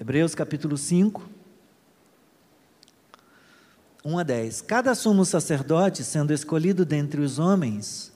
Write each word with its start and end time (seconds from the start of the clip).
Hebreus 0.00 0.34
capítulo 0.34 0.78
5, 0.78 1.28
1 4.02 4.18
a 4.18 4.22
10. 4.22 4.62
Cada 4.62 4.94
sumo 4.94 5.26
sacerdote, 5.26 6.02
sendo 6.04 6.32
escolhido 6.32 6.86
dentre 6.86 7.20
os 7.20 7.38
homens, 7.38 8.10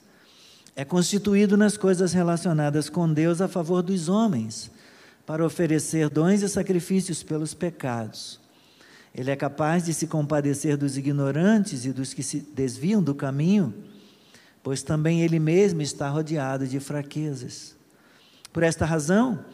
é 0.75 0.83
constituído 0.83 1.59
nas 1.59 1.77
coisas 1.77 2.15
relacionadas 2.15 2.89
com 2.89 3.13
Deus 3.13 3.43
a 3.43 3.49
favor 3.49 3.83
dos 3.83 4.09
homens, 4.09 4.71
para 5.27 5.45
oferecer 5.45 6.09
dons 6.09 6.41
e 6.41 6.49
sacrifícios 6.49 7.23
pelos 7.23 7.53
pecados. 7.53 8.41
Ele 9.15 9.31
é 9.31 9.37
capaz 9.37 9.85
de 9.85 9.93
se 9.93 10.07
compadecer 10.07 10.79
dos 10.79 10.97
ignorantes 10.97 11.85
e 11.85 11.93
dos 11.93 12.15
que 12.15 12.23
se 12.23 12.41
desviam 12.41 13.03
do 13.03 13.15
caminho, 13.15 13.75
pois 14.63 14.83
também 14.83 15.21
ele 15.21 15.39
mesmo 15.39 15.83
está 15.83 16.09
rodeado 16.09 16.67
de 16.67 16.81
fraquezas. 16.81 17.77
Por 18.55 18.63
esta 18.63 18.87
razão, 18.87 19.45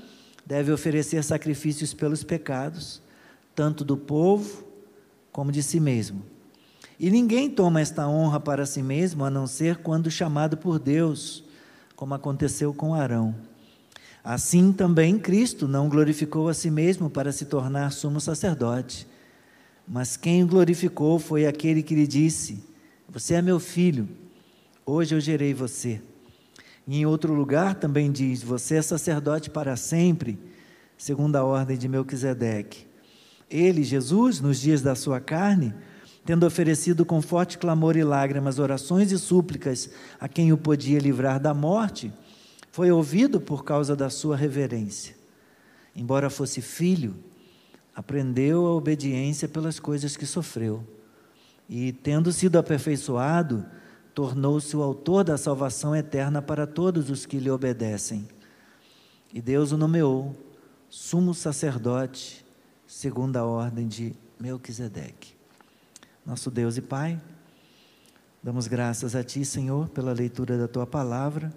deve 0.51 0.73
oferecer 0.73 1.23
sacrifícios 1.23 1.95
pelos 1.95 2.25
pecados, 2.25 3.01
tanto 3.55 3.85
do 3.85 3.97
povo 3.97 4.65
como 5.31 5.53
de 5.53 5.63
si 5.63 5.79
mesmo. 5.79 6.25
E 6.99 7.09
ninguém 7.09 7.49
toma 7.49 7.81
esta 7.81 8.09
honra 8.09 8.41
para 8.41 8.67
si 8.67 8.83
mesmo, 8.83 9.25
a 9.25 9.31
não 9.31 9.47
ser 9.47 9.77
quando 9.77 10.11
chamado 10.11 10.57
por 10.57 10.81
Deus, 10.81 11.45
como 11.95 12.15
aconteceu 12.15 12.75
com 12.75 12.95
Arão. 12.95 13.33
Assim 14.25 14.73
também 14.73 15.21
Cristo 15.21 15.69
não 15.69 15.89
glorificou 15.89 16.49
a 16.49 16.53
si 16.53 16.69
mesmo 16.69 17.09
para 17.09 17.31
se 17.31 17.45
tornar 17.45 17.93
sumo 17.93 18.21
sacerdote, 18.21 19.07
mas 19.87 20.17
quem 20.17 20.43
o 20.43 20.49
glorificou 20.49 21.21
foi 21.21 21.47
aquele 21.47 21.81
que 21.81 21.95
lhe 21.95 22.09
disse: 22.09 22.65
Você 23.09 23.35
é 23.35 23.43
meu 23.43 23.61
filho, 23.61 24.09
hoje 24.85 25.15
eu 25.15 25.21
gerei 25.21 25.55
você. 25.55 26.03
E 26.91 26.99
em 26.99 27.07
outro 27.07 27.33
lugar 27.33 27.77
também 27.77 28.11
diz: 28.11 28.43
Você 28.43 28.75
é 28.75 28.83
sacerdote 28.83 29.49
para 29.49 29.77
sempre, 29.77 30.37
segundo 31.01 31.37
a 31.37 31.43
ordem 31.43 31.79
de 31.79 31.89
Melquisedeque. 31.89 32.87
Ele, 33.51 33.83
Jesus, 33.83 34.39
nos 34.39 34.61
dias 34.61 34.83
da 34.83 34.95
sua 34.95 35.19
carne, 35.19 35.75
tendo 36.27 36.45
oferecido 36.45 37.07
com 37.07 37.23
forte 37.23 37.57
clamor 37.57 37.97
e 37.97 38.05
lágrimas 38.05 38.59
orações 38.59 39.11
e 39.11 39.19
súplicas 39.19 39.89
a 40.21 40.29
quem 40.29 40.53
o 40.53 40.59
podia 40.59 40.99
livrar 40.99 41.41
da 41.41 41.55
morte, 41.55 42.13
foi 42.71 42.93
ouvido 42.93 43.41
por 43.41 43.65
causa 43.65 43.97
da 43.97 44.11
sua 44.11 44.37
reverência. 44.37 45.17
Embora 45.97 46.29
fosse 46.29 46.61
filho, 46.61 47.17
aprendeu 47.97 48.67
a 48.67 48.75
obediência 48.75 49.49
pelas 49.49 49.81
coisas 49.81 50.19
que 50.19 50.27
sofreu. 50.27 50.85
E, 51.67 51.93
tendo 51.93 52.31
sido 52.31 52.59
aperfeiçoado, 52.59 53.65
tornou-se 54.15 54.77
o 54.77 54.83
autor 54.83 55.25
da 55.25 55.39
salvação 55.39 55.97
eterna 55.97 56.43
para 56.43 56.67
todos 56.67 57.09
os 57.09 57.25
que 57.25 57.39
lhe 57.39 57.51
obedecem. 57.51 58.29
E 59.33 59.41
Deus 59.41 59.73
o 59.73 59.79
nomeou 59.79 60.50
sumo 60.91 61.33
sacerdote, 61.33 62.45
segundo 62.85 63.37
a 63.37 63.45
ordem 63.45 63.87
de 63.87 64.13
Melquisedeque. 64.41 65.35
Nosso 66.27 66.51
Deus 66.51 66.77
e 66.77 66.83
Pai, 66.83 67.21
damos 68.43 68.67
graças 68.67 69.15
a 69.15 69.23
Ti, 69.23 69.45
Senhor, 69.45 69.89
pela 69.91 70.13
leitura 70.13 70.59
da 70.59 70.67
Tua 70.67 70.85
palavra. 70.89 71.55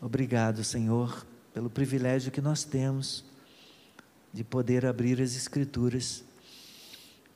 Obrigado, 0.00 0.64
Senhor, 0.64 1.26
pelo 1.52 1.68
privilégio 1.68 2.32
que 2.32 2.40
nós 2.40 2.64
temos 2.64 3.26
de 4.32 4.42
poder 4.42 4.86
abrir 4.86 5.20
as 5.20 5.36
Escrituras 5.36 6.24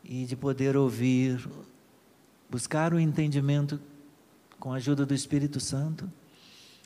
e 0.03 0.25
de 0.25 0.35
poder 0.35 0.75
ouvir, 0.75 1.47
buscar 2.49 2.95
o 2.95 2.99
entendimento 2.99 3.79
com 4.59 4.73
a 4.73 4.77
ajuda 4.77 5.05
do 5.05 5.13
Espírito 5.13 5.61
Santo, 5.61 6.11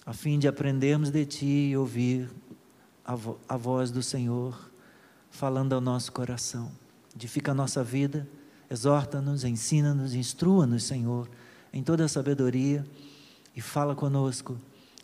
a 0.05 0.13
fim 0.13 0.41
de 0.41 0.49
aprendermos 0.49 1.11
de 1.11 1.25
Ti 1.25 1.69
e 1.71 1.77
ouvir 1.77 2.29
a, 3.07 3.15
vo 3.15 3.39
a 3.49 3.57
voz 3.57 3.91
do 3.91 4.03
Senhor 4.03 4.71
falando 5.31 5.73
ao 5.73 5.81
nosso 5.81 6.13
coração. 6.13 6.71
Edifica 7.15 7.53
a 7.53 7.55
nossa 7.55 7.83
vida 7.83 8.29
Exorta-nos, 8.69 9.45
ensina-nos, 9.45 10.15
instrua-nos, 10.15 10.83
Senhor, 10.83 11.29
em 11.73 11.83
toda 11.83 12.05
a 12.05 12.09
sabedoria 12.09 12.85
e 13.55 13.61
fala 13.61 13.95
conosco, 13.95 14.59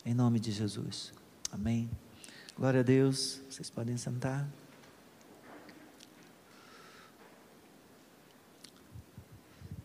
em 0.05 0.13
nome 0.13 0.41
de 0.41 0.51
Jesus. 0.51 1.13
Amém. 1.53 1.89
Glória 2.59 2.81
a 2.81 2.83
Deus. 2.83 3.41
Vocês 3.49 3.71
podem 3.71 3.97
sentar. 3.97 4.49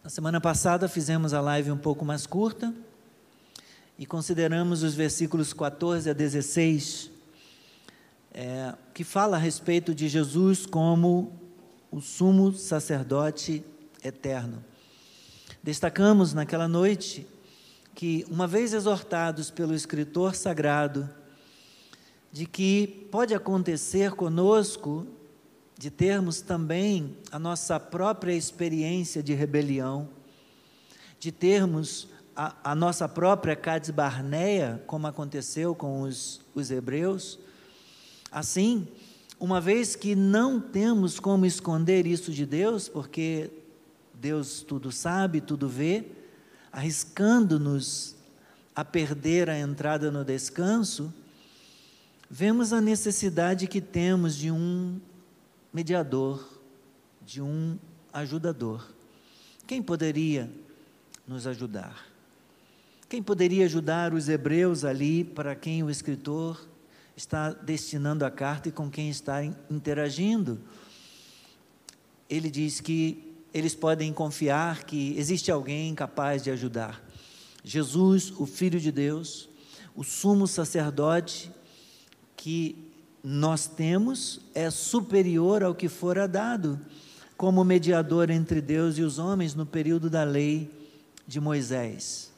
Na 0.03 0.09
semana 0.09 0.41
passada 0.41 0.87
fizemos 0.87 1.33
a 1.33 1.41
live 1.41 1.69
um 1.69 1.77
pouco 1.77 2.03
mais 2.03 2.25
curta 2.25 2.73
e 3.99 4.07
consideramos 4.07 4.81
os 4.81 4.95
versículos 4.95 5.53
14 5.53 6.09
a 6.09 6.13
16, 6.13 7.11
é, 8.39 8.75
que 8.93 9.03
fala 9.03 9.35
a 9.35 9.39
respeito 9.39 9.95
de 9.95 10.07
Jesus 10.07 10.67
como 10.67 11.33
o 11.89 11.99
sumo 11.99 12.53
sacerdote 12.53 13.65
eterno. 14.03 14.63
Destacamos 15.63 16.35
naquela 16.35 16.67
noite 16.67 17.25
que, 17.95 18.27
uma 18.29 18.45
vez 18.45 18.73
exortados 18.73 19.49
pelo 19.49 19.73
escritor 19.73 20.35
sagrado, 20.35 21.09
de 22.31 22.45
que 22.45 23.07
pode 23.11 23.33
acontecer 23.33 24.11
conosco 24.11 25.07
de 25.75 25.89
termos 25.89 26.39
também 26.39 27.17
a 27.31 27.39
nossa 27.39 27.79
própria 27.79 28.33
experiência 28.33 29.23
de 29.23 29.33
rebelião, 29.33 30.09
de 31.19 31.31
termos 31.31 32.07
a, 32.35 32.53
a 32.63 32.75
nossa 32.75 33.09
própria 33.09 33.55
Cades 33.55 33.89
Barneia, 33.89 34.83
como 34.85 35.07
aconteceu 35.07 35.73
com 35.73 36.01
os, 36.01 36.41
os 36.53 36.69
hebreus, 36.69 37.39
assim, 38.37 38.87
uma 39.39 39.59
vez 39.59 39.95
que 39.95 40.15
não 40.15 40.59
temos 40.59 41.19
como 41.19 41.45
esconder 41.45 42.05
isso 42.05 42.31
de 42.31 42.45
Deus, 42.45 42.87
porque 42.89 43.49
Deus 44.13 44.61
tudo 44.61 44.91
sabe, 44.91 45.41
tudo 45.41 45.67
vê, 45.67 46.05
arriscando-nos 46.71 48.15
a 48.75 48.83
perder 48.85 49.49
a 49.49 49.57
entrada 49.57 50.11
no 50.11 50.23
descanso, 50.23 51.13
vemos 52.29 52.73
a 52.73 52.81
necessidade 52.81 53.67
que 53.67 53.81
temos 53.81 54.35
de 54.35 54.51
um 54.51 54.99
mediador, 55.73 56.47
de 57.25 57.41
um 57.41 57.77
ajudador. 58.13 58.87
Quem 59.65 59.81
poderia 59.81 60.49
nos 61.27 61.47
ajudar? 61.47 62.07
Quem 63.09 63.23
poderia 63.23 63.65
ajudar 63.65 64.13
os 64.13 64.27
hebreus 64.29 64.83
ali 64.83 65.23
para 65.23 65.55
quem 65.55 65.81
o 65.81 65.89
escritor 65.89 66.67
está 67.17 67.49
destinando 67.49 68.23
a 68.23 68.29
carta 68.29 68.69
e 68.69 68.71
com 68.71 68.91
quem 68.91 69.09
está 69.09 69.43
interagindo. 69.71 70.59
Ele 72.29 72.51
diz 72.51 72.79
que 72.79 73.35
eles 73.51 73.73
podem 73.73 74.13
confiar 74.13 74.83
que 74.83 75.17
existe 75.17 75.51
alguém 75.51 75.95
capaz 75.95 76.43
de 76.43 76.51
ajudar. 76.51 77.03
Jesus, 77.63 78.31
o 78.37 78.45
Filho 78.45 78.79
de 78.79 78.91
Deus, 78.91 79.49
o 79.95 80.03
sumo 80.03 80.47
sacerdote 80.47 81.51
que 82.35 82.77
nós 83.23 83.65
temos 83.65 84.39
é 84.53 84.69
superior 84.69 85.63
ao 85.63 85.73
que 85.73 85.89
fora 85.89 86.27
dado 86.27 86.79
como 87.35 87.63
mediador 87.63 88.29
entre 88.29 88.61
Deus 88.61 88.97
e 88.99 89.01
os 89.01 89.17
homens 89.17 89.55
no 89.55 89.65
período 89.65 90.07
da 90.07 90.23
lei 90.23 90.71
de 91.27 91.39
Moisés. 91.39 92.31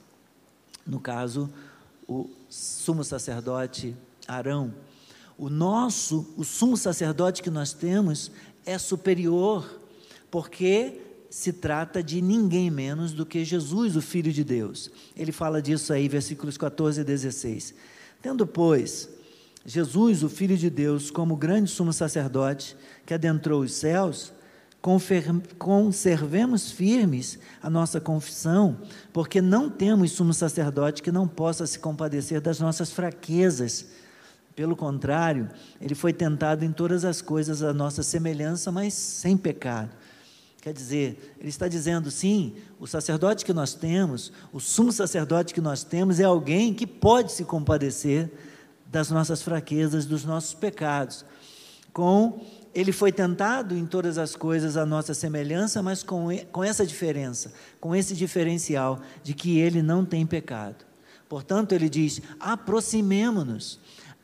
No 0.87 1.01
caso, 1.01 1.49
o 2.07 2.29
sumo 2.49 3.03
sacerdote 3.03 3.95
Arão. 4.29 4.73
O 5.37 5.49
nosso, 5.49 6.33
o 6.37 6.43
sumo 6.43 6.77
sacerdote 6.77 7.41
que 7.41 7.49
nós 7.49 7.73
temos 7.73 8.31
é 8.65 8.77
superior, 8.77 9.81
porque 10.29 11.01
se 11.29 11.53
trata 11.53 12.03
de 12.03 12.21
ninguém 12.21 12.69
menos 12.69 13.13
do 13.13 13.25
que 13.25 13.45
Jesus, 13.45 13.95
o 13.95 14.01
Filho 14.01 14.31
de 14.31 14.43
Deus. 14.43 14.91
Ele 15.15 15.31
fala 15.31 15.61
disso 15.61 15.93
aí, 15.93 16.07
versículos 16.07 16.57
14 16.57 17.01
e 17.01 17.03
16. 17.03 17.73
Tendo, 18.21 18.45
pois, 18.45 19.09
Jesus, 19.65 20.23
o 20.23 20.29
Filho 20.29 20.57
de 20.57 20.69
Deus, 20.69 21.09
como 21.09 21.35
grande 21.35 21.69
sumo 21.69 21.93
sacerdote 21.93 22.75
que 23.05 23.13
adentrou 23.13 23.61
os 23.61 23.73
céus, 23.73 24.33
conservemos 25.57 26.71
firmes 26.71 27.37
a 27.61 27.69
nossa 27.69 27.99
confissão, 27.99 28.77
porque 29.11 29.41
não 29.41 29.69
temos 29.69 30.11
sumo 30.11 30.33
sacerdote 30.33 31.03
que 31.03 31.11
não 31.11 31.27
possa 31.27 31.67
se 31.67 31.79
compadecer 31.79 32.41
das 32.41 32.59
nossas 32.59 32.91
fraquezas 32.91 33.87
pelo 34.59 34.75
contrário, 34.75 35.47
ele 35.79 35.95
foi 35.95 36.11
tentado 36.11 36.65
em 36.65 36.71
todas 36.73 37.05
as 37.05 37.21
coisas 37.21 37.63
a 37.63 37.71
nossa 37.71 38.03
semelhança, 38.03 38.69
mas 38.69 38.93
sem 38.93 39.37
pecado. 39.37 39.89
Quer 40.61 40.73
dizer, 40.73 41.33
ele 41.39 41.47
está 41.47 41.69
dizendo, 41.69 42.11
sim, 42.11 42.55
o 42.77 42.85
sacerdote 42.85 43.45
que 43.45 43.53
nós 43.53 43.73
temos, 43.73 44.33
o 44.51 44.59
sumo 44.59 44.91
sacerdote 44.91 45.53
que 45.53 45.61
nós 45.61 45.85
temos, 45.85 46.19
é 46.19 46.25
alguém 46.25 46.73
que 46.73 46.85
pode 46.85 47.31
se 47.31 47.45
compadecer 47.45 48.29
das 48.85 49.09
nossas 49.09 49.41
fraquezas, 49.41 50.05
dos 50.05 50.25
nossos 50.25 50.53
pecados. 50.53 51.23
Com 51.93 52.41
ele 52.75 52.91
foi 52.91 53.13
tentado 53.13 53.77
em 53.77 53.85
todas 53.85 54.17
as 54.17 54.35
coisas 54.35 54.75
a 54.75 54.85
nossa 54.85 55.13
semelhança, 55.13 55.81
mas 55.81 56.03
com, 56.03 56.27
com 56.51 56.65
essa 56.65 56.85
diferença, 56.85 57.53
com 57.79 57.95
esse 57.95 58.13
diferencial 58.13 58.99
de 59.23 59.33
que 59.33 59.57
ele 59.57 59.81
não 59.81 60.03
tem 60.03 60.25
pecado. 60.25 60.83
Portanto, 61.29 61.71
ele 61.71 61.87
diz: 61.87 62.21
aproximemo-nos 62.41 63.79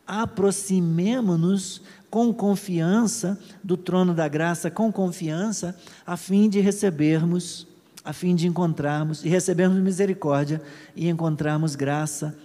aproximemo-nos 0.07 1.81
com 2.09 2.33
confiança 2.33 3.39
do 3.63 3.75
trono 3.75 4.13
da 4.13 4.27
graça, 4.27 4.71
com 4.71 4.91
confiança, 4.91 5.75
a 6.05 6.15
fim 6.15 6.47
de 6.49 6.59
recebermos, 6.59 7.67
a 8.03 8.13
fim 8.13 8.35
de 8.35 8.47
encontrarmos 8.47 9.25
e 9.25 9.29
recebermos 9.29 9.79
misericórdia 9.79 10.61
e 10.95 11.09
encontrarmos 11.09 11.75
graça 11.75 12.37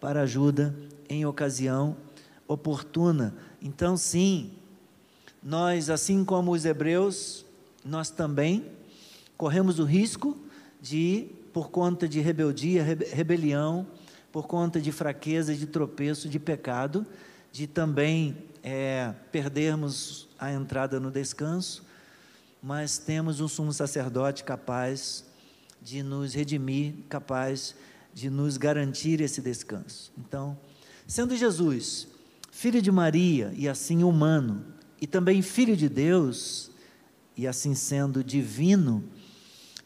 para 0.00 0.22
ajuda 0.22 0.74
em 1.08 1.24
ocasião 1.24 1.96
oportuna. 2.46 3.34
Então, 3.60 3.96
sim, 3.96 4.52
nós, 5.42 5.90
assim 5.90 6.24
como 6.24 6.52
os 6.52 6.64
hebreus, 6.64 7.44
nós 7.84 8.10
também 8.10 8.66
corremos 9.36 9.78
o 9.78 9.84
risco 9.84 10.36
de, 10.80 11.26
por 11.52 11.70
conta 11.70 12.08
de 12.08 12.20
rebeldia, 12.20 12.84
rebelião, 12.84 13.86
por 14.36 14.46
conta 14.46 14.78
de 14.78 14.92
fraqueza, 14.92 15.54
de 15.54 15.64
tropeço, 15.66 16.28
de 16.28 16.38
pecado, 16.38 17.06
de 17.50 17.66
também 17.66 18.36
é, 18.62 19.14
perdermos 19.32 20.28
a 20.38 20.52
entrada 20.52 21.00
no 21.00 21.10
descanso, 21.10 21.82
mas 22.62 22.98
temos 22.98 23.40
um 23.40 23.48
sumo 23.48 23.72
sacerdote 23.72 24.44
capaz 24.44 25.24
de 25.80 26.02
nos 26.02 26.34
redimir, 26.34 26.96
capaz 27.08 27.74
de 28.12 28.28
nos 28.28 28.58
garantir 28.58 29.22
esse 29.22 29.40
descanso. 29.40 30.12
Então, 30.18 30.54
sendo 31.06 31.34
Jesus 31.34 32.06
filho 32.50 32.82
de 32.82 32.92
Maria 32.92 33.54
e 33.56 33.66
assim 33.66 34.04
humano, 34.04 34.66
e 35.00 35.06
também 35.06 35.40
filho 35.40 35.74
de 35.74 35.88
Deus, 35.88 36.70
e 37.34 37.46
assim 37.46 37.74
sendo 37.74 38.22
divino, 38.22 39.02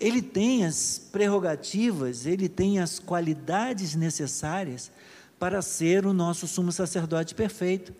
ele 0.00 0.22
tem 0.22 0.64
as 0.64 0.98
prerrogativas, 1.12 2.24
ele 2.24 2.48
tem 2.48 2.78
as 2.78 2.98
qualidades 2.98 3.94
necessárias 3.94 4.90
para 5.38 5.60
ser 5.60 6.06
o 6.06 6.14
nosso 6.14 6.48
sumo 6.48 6.72
sacerdote 6.72 7.34
perfeito. 7.34 7.94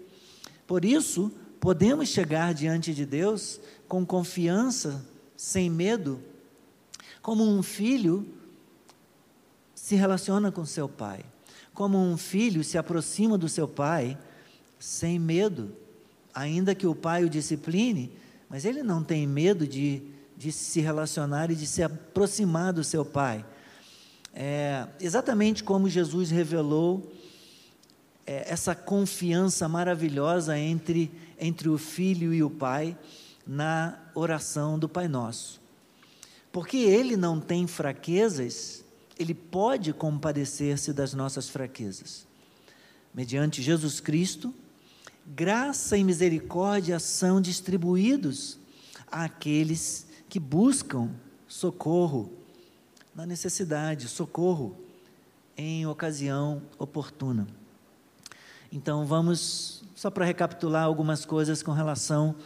Por 0.66 0.82
isso, 0.82 1.30
podemos 1.60 2.08
chegar 2.08 2.54
diante 2.54 2.94
de 2.94 3.04
Deus 3.04 3.60
com 3.86 4.04
confiança, 4.06 5.04
sem 5.36 5.68
medo, 5.68 6.20
como 7.20 7.44
um 7.44 7.62
filho 7.62 8.26
se 9.74 9.94
relaciona 9.94 10.50
com 10.50 10.64
seu 10.64 10.88
pai, 10.88 11.24
como 11.74 11.98
um 11.98 12.16
filho 12.16 12.64
se 12.64 12.78
aproxima 12.78 13.36
do 13.36 13.48
seu 13.48 13.68
pai 13.68 14.16
sem 14.78 15.18
medo, 15.18 15.76
ainda 16.32 16.74
que 16.74 16.86
o 16.86 16.94
pai 16.94 17.24
o 17.24 17.30
discipline, 17.30 18.10
mas 18.48 18.64
ele 18.64 18.82
não 18.82 19.02
tem 19.04 19.26
medo 19.26 19.66
de, 19.66 20.02
de 20.40 20.50
se 20.50 20.80
relacionar 20.80 21.50
e 21.50 21.54
de 21.54 21.66
se 21.66 21.82
aproximar 21.82 22.72
do 22.72 22.82
seu 22.82 23.04
pai. 23.04 23.44
É, 24.32 24.86
exatamente 24.98 25.62
como 25.62 25.86
Jesus 25.86 26.30
revelou 26.30 27.12
é, 28.26 28.50
essa 28.50 28.74
confiança 28.74 29.68
maravilhosa 29.68 30.58
entre, 30.58 31.12
entre 31.38 31.68
o 31.68 31.76
filho 31.76 32.32
e 32.32 32.42
o 32.42 32.48
pai 32.48 32.96
na 33.46 33.98
oração 34.14 34.78
do 34.78 34.88
Pai 34.88 35.08
Nosso. 35.08 35.60
Porque 36.50 36.78
ele 36.78 37.18
não 37.18 37.38
tem 37.38 37.66
fraquezas, 37.66 38.82
ele 39.18 39.34
pode 39.34 39.92
compadecer-se 39.92 40.90
das 40.94 41.12
nossas 41.12 41.50
fraquezas. 41.50 42.26
Mediante 43.12 43.60
Jesus 43.60 44.00
Cristo, 44.00 44.54
graça 45.26 45.98
e 45.98 46.02
misericórdia 46.02 46.98
são 46.98 47.42
distribuídos 47.42 48.58
àqueles 49.06 50.08
que 50.30 50.38
buscam 50.38 51.10
socorro 51.48 52.30
na 53.12 53.26
necessidade, 53.26 54.06
socorro 54.06 54.76
em 55.56 55.84
ocasião 55.86 56.62
oportuna. 56.78 57.48
Então 58.70 59.04
vamos 59.04 59.82
só 59.96 60.08
para 60.08 60.24
recapitular 60.24 60.84
algumas 60.84 61.24
coisas 61.24 61.64
com 61.64 61.72
relação 61.72 62.36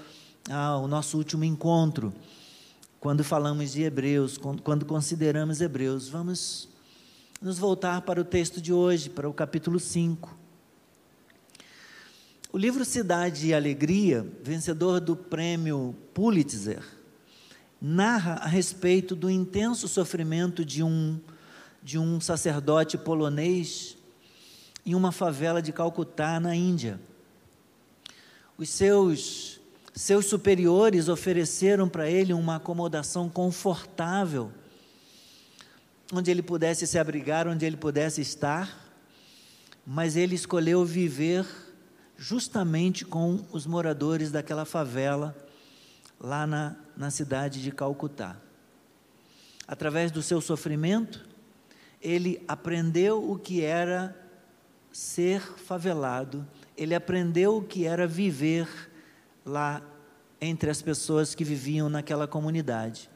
ao 0.50 0.88
nosso 0.88 1.18
último 1.18 1.44
encontro, 1.44 2.10
quando 2.98 3.22
falamos 3.22 3.72
de 3.72 3.82
Hebreus, 3.82 4.38
quando 4.38 4.86
consideramos 4.86 5.60
Hebreus. 5.60 6.08
Vamos 6.08 6.70
nos 7.38 7.58
voltar 7.58 8.00
para 8.00 8.18
o 8.18 8.24
texto 8.24 8.62
de 8.62 8.72
hoje, 8.72 9.10
para 9.10 9.28
o 9.28 9.34
capítulo 9.34 9.78
5. 9.78 10.34
O 12.50 12.56
livro 12.56 12.82
Cidade 12.82 13.48
e 13.48 13.54
Alegria, 13.54 14.26
vencedor 14.42 15.00
do 15.00 15.14
prêmio 15.14 15.94
Pulitzer, 16.14 16.93
narra 17.80 18.34
a 18.34 18.46
respeito 18.46 19.14
do 19.14 19.30
intenso 19.30 19.88
sofrimento 19.88 20.64
de 20.64 20.82
um, 20.82 21.20
de 21.82 21.98
um 21.98 22.20
sacerdote 22.20 22.96
polonês 22.96 23.96
em 24.86 24.94
uma 24.94 25.12
favela 25.12 25.62
de 25.62 25.72
Calcutá, 25.72 26.38
na 26.38 26.54
Índia. 26.54 27.00
Os 28.56 28.68
seus, 28.68 29.60
seus 29.94 30.26
superiores 30.26 31.08
ofereceram 31.08 31.88
para 31.88 32.08
ele 32.08 32.32
uma 32.32 32.56
acomodação 32.56 33.28
confortável, 33.28 34.52
onde 36.12 36.30
ele 36.30 36.42
pudesse 36.42 36.86
se 36.86 36.98
abrigar, 36.98 37.48
onde 37.48 37.64
ele 37.64 37.76
pudesse 37.76 38.20
estar, 38.20 38.92
mas 39.86 40.16
ele 40.16 40.34
escolheu 40.34 40.84
viver 40.84 41.46
justamente 42.16 43.04
com 43.04 43.44
os 43.52 43.66
moradores 43.66 44.30
daquela 44.30 44.64
favela 44.64 45.36
lá 46.20 46.46
na, 46.46 46.76
na 46.96 47.10
cidade 47.10 47.62
de 47.62 47.70
Calcutá. 47.72 48.36
Através 49.66 50.10
do 50.10 50.22
seu 50.22 50.40
sofrimento, 50.40 51.26
ele 52.00 52.42
aprendeu 52.46 53.30
o 53.30 53.38
que 53.38 53.62
era 53.62 54.14
ser 54.92 55.40
favelado, 55.40 56.46
ele 56.76 56.94
aprendeu 56.94 57.56
o 57.56 57.62
que 57.62 57.86
era 57.86 58.06
viver 58.06 58.68
lá 59.44 59.82
entre 60.40 60.70
as 60.70 60.82
pessoas 60.82 61.34
que 61.34 61.44
viviam 61.44 61.88
naquela 61.88 62.28
comunidade. 62.28 63.10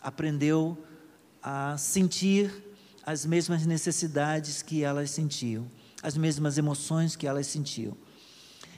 Aprendeu 0.00 0.76
a 1.42 1.76
sentir 1.78 2.52
as 3.04 3.24
mesmas 3.24 3.64
necessidades 3.66 4.62
que 4.62 4.82
elas 4.82 5.10
sentiam, 5.10 5.66
as 6.02 6.16
mesmas 6.16 6.58
emoções 6.58 7.16
que 7.16 7.26
elas 7.26 7.46
sentiam. 7.46 7.96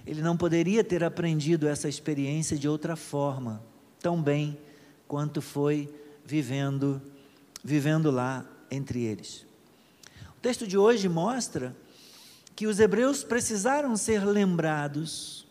Ele 0.06 0.20
não 0.20 0.36
poderia 0.36 0.84
ter 0.84 1.02
aprendido 1.02 1.66
essa 1.66 1.88
experiência 1.88 2.58
de 2.58 2.68
outra 2.68 2.96
forma, 2.96 3.62
tão 4.04 4.22
bem 4.22 4.58
quanto 5.08 5.40
foi 5.40 5.88
vivendo 6.26 7.00
vivendo 7.64 8.10
lá 8.10 8.44
entre 8.70 9.02
eles. 9.02 9.46
O 10.36 10.40
texto 10.42 10.66
de 10.66 10.76
hoje 10.76 11.08
mostra 11.08 11.74
que 12.54 12.66
os 12.66 12.78
hebreus 12.78 13.24
precisaram 13.24 13.96
ser 13.96 14.22
lembrados 14.26 15.46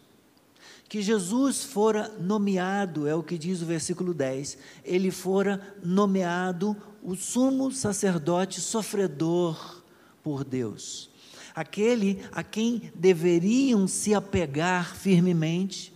que 0.88 1.02
Jesus 1.02 1.64
fora 1.64 2.10
nomeado, 2.20 3.08
é 3.08 3.16
o 3.16 3.24
que 3.24 3.40
diz 3.40 3.64
o 3.64 3.66
versículo 3.66 4.14
10, 4.14 4.60
ele 4.86 5.10
fora 5.10 5.76
nomeado 5.84 6.78
o 7.02 7.16
sumo 7.16 7.72
sacerdote 7.72 8.62
sofredor 8.62 9.82
por 10.22 10.44
Deus 10.44 11.10
aquele 11.56 12.20
a 12.32 12.44
quem 12.44 12.92
deveriam 12.96 13.88
se 13.88 14.14
apegar 14.14 14.96
firmemente, 14.96 15.93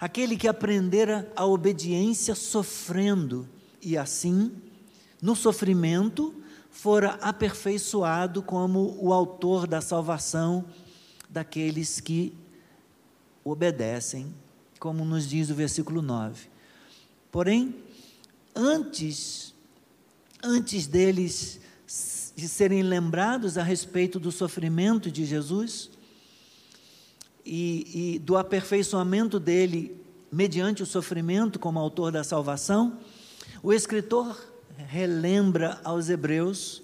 aquele 0.00 0.36
que 0.36 0.48
aprendera 0.48 1.30
a 1.34 1.46
obediência 1.46 2.34
sofrendo 2.34 3.48
e 3.80 3.96
assim, 3.96 4.52
no 5.20 5.36
sofrimento, 5.36 6.34
fora 6.70 7.18
aperfeiçoado 7.20 8.42
como 8.42 8.96
o 9.00 9.12
autor 9.12 9.66
da 9.66 9.80
salvação 9.80 10.64
daqueles 11.28 12.00
que 12.00 12.32
obedecem, 13.44 14.34
como 14.78 15.04
nos 15.04 15.28
diz 15.28 15.50
o 15.50 15.54
versículo 15.54 16.02
9. 16.02 16.48
Porém, 17.30 17.74
antes 18.54 19.54
antes 20.42 20.86
deles 20.86 21.60
de 22.36 22.48
serem 22.48 22.82
lembrados 22.82 23.56
a 23.56 23.62
respeito 23.62 24.20
do 24.20 24.30
sofrimento 24.30 25.10
de 25.10 25.24
Jesus 25.24 25.90
e, 27.46 28.14
e 28.14 28.18
do 28.18 28.36
aperfeiçoamento 28.36 29.38
dele 29.38 29.96
mediante 30.30 30.82
o 30.82 30.86
sofrimento 30.86 31.58
como 31.58 31.78
autor 31.78 32.10
da 32.10 32.24
salvação, 32.24 32.98
o 33.62 33.72
escritor 33.72 34.36
relembra 34.76 35.80
aos 35.84 36.10
hebreus 36.10 36.82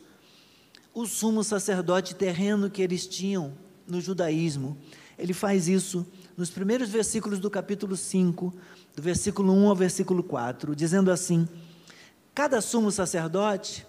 o 0.95 1.07
sumo 1.07 1.43
sacerdote 1.43 2.15
terreno 2.15 2.71
que 2.71 2.81
eles 2.81 3.07
tinham 3.07 3.53
no 3.87 4.01
judaísmo. 4.01 4.79
Ele 5.19 5.35
faz 5.35 5.67
isso 5.67 6.07
nos 6.37 6.51
primeiros 6.51 6.89
versículos 6.89 7.39
do 7.39 7.51
capítulo 7.51 7.97
5, 7.97 8.55
do 8.95 9.03
versículo 9.03 9.53
1 9.53 9.69
ao 9.69 9.77
versículo 9.77 10.23
4, 10.23 10.77
dizendo 10.77 11.11
assim: 11.11 11.49
Cada 12.35 12.61
sumo 12.61 12.91
sacerdote 12.91 13.87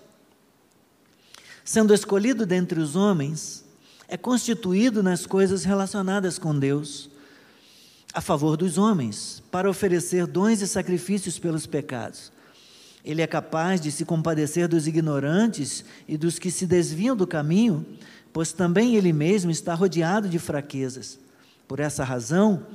sendo 1.64 1.94
escolhido 1.94 2.46
dentre 2.46 2.80
os 2.80 2.96
homens, 2.96 3.64
é 4.08 4.18
constituído 4.18 5.02
nas 5.02 5.26
coisas 5.26 5.64
relacionadas 5.64 6.38
com 6.38 6.58
Deus, 6.58 7.10
a 8.14 8.22
favor 8.22 8.56
dos 8.56 8.78
homens, 8.78 9.42
para 9.52 9.70
oferecer 9.70 10.28
dons 10.28 10.62
e 10.62 10.68
sacrifícios 10.68 11.40
pelos 11.40 11.66
pecados. 11.66 12.32
Ele 13.04 13.22
é 13.22 13.28
capaz 13.28 13.82
de 13.82 13.92
se 13.92 14.06
compadecer 14.06 14.68
dos 14.68 14.88
ignorantes 14.88 15.84
e 16.08 16.18
dos 16.18 16.40
que 16.40 16.52
se 16.52 16.66
desviam 16.66 17.16
do 17.16 17.28
caminho, 17.28 17.86
pois 18.32 18.54
também 18.54 18.96
ele 18.96 19.12
mesmo 19.12 19.52
está 19.52 19.74
rodeado 19.74 20.30
de 20.30 20.40
fraquezas. 20.40 21.20
Por 21.68 21.80
essa 21.80 22.04
razão, 22.04 22.66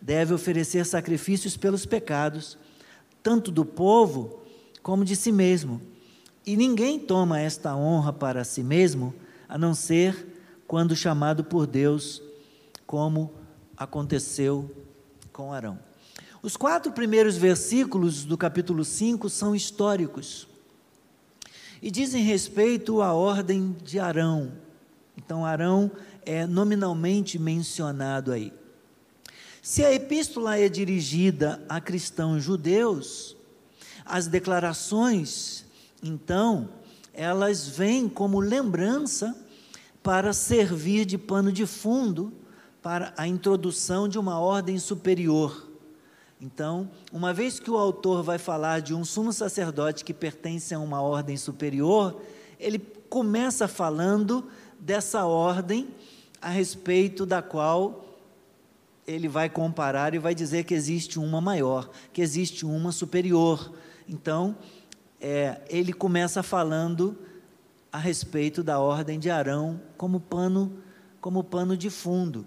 deve 0.00 0.34
oferecer 0.34 0.84
sacrifícios 0.84 1.56
pelos 1.56 1.86
pecados, 1.86 2.58
tanto 3.22 3.50
do 3.50 3.64
povo 3.64 4.42
como 4.82 5.04
de 5.04 5.14
si 5.14 5.30
mesmo. 5.30 5.80
E 6.44 6.56
ninguém 6.56 6.98
toma 6.98 7.40
esta 7.40 7.74
honra 7.74 8.12
para 8.12 8.42
si 8.42 8.62
mesmo, 8.62 9.14
a 9.48 9.56
não 9.56 9.74
ser 9.74 10.31
quando 10.72 10.96
chamado 10.96 11.44
por 11.44 11.66
Deus, 11.66 12.22
como 12.86 13.30
aconteceu 13.76 14.74
com 15.30 15.52
Arão. 15.52 15.78
Os 16.42 16.56
quatro 16.56 16.90
primeiros 16.92 17.36
versículos 17.36 18.24
do 18.24 18.38
capítulo 18.38 18.82
5 18.82 19.28
são 19.28 19.54
históricos 19.54 20.48
e 21.82 21.90
dizem 21.90 22.24
respeito 22.24 23.02
à 23.02 23.12
ordem 23.12 23.76
de 23.84 23.98
Arão. 23.98 24.50
Então, 25.14 25.44
Arão 25.44 25.90
é 26.24 26.46
nominalmente 26.46 27.38
mencionado 27.38 28.32
aí. 28.32 28.50
Se 29.60 29.84
a 29.84 29.92
epístola 29.92 30.58
é 30.58 30.70
dirigida 30.70 31.62
a 31.68 31.82
cristãos 31.82 32.42
judeus, 32.42 33.36
as 34.06 34.26
declarações, 34.26 35.66
então, 36.02 36.70
elas 37.12 37.68
vêm 37.68 38.08
como 38.08 38.40
lembrança 38.40 39.36
para 40.02 40.32
servir 40.32 41.04
de 41.04 41.16
pano 41.16 41.52
de 41.52 41.66
fundo 41.66 42.32
para 42.82 43.14
a 43.16 43.26
introdução 43.26 44.08
de 44.08 44.18
uma 44.18 44.40
ordem 44.40 44.78
superior. 44.78 45.68
Então, 46.40 46.90
uma 47.12 47.32
vez 47.32 47.60
que 47.60 47.70
o 47.70 47.78
autor 47.78 48.24
vai 48.24 48.36
falar 48.36 48.80
de 48.80 48.92
um 48.92 49.04
sumo 49.04 49.32
sacerdote 49.32 50.04
que 50.04 50.12
pertence 50.12 50.74
a 50.74 50.78
uma 50.80 51.00
ordem 51.00 51.36
superior, 51.36 52.20
ele 52.58 52.80
começa 53.08 53.68
falando 53.68 54.48
dessa 54.80 55.24
ordem 55.24 55.88
a 56.40 56.48
respeito 56.48 57.24
da 57.24 57.40
qual 57.40 58.04
ele 59.06 59.28
vai 59.28 59.48
comparar 59.48 60.14
e 60.14 60.18
vai 60.18 60.34
dizer 60.34 60.64
que 60.64 60.74
existe 60.74 61.18
uma 61.20 61.40
maior, 61.40 61.88
que 62.12 62.20
existe 62.20 62.66
uma 62.66 62.90
superior. 62.90 63.72
Então, 64.08 64.56
é, 65.20 65.60
ele 65.68 65.92
começa 65.92 66.42
falando 66.42 67.16
a 67.92 67.98
respeito 67.98 68.62
da 68.62 68.80
ordem 68.80 69.18
de 69.18 69.28
Arão 69.28 69.78
como 69.98 70.18
pano, 70.18 70.82
como 71.20 71.44
pano 71.44 71.76
de 71.76 71.90
fundo. 71.90 72.46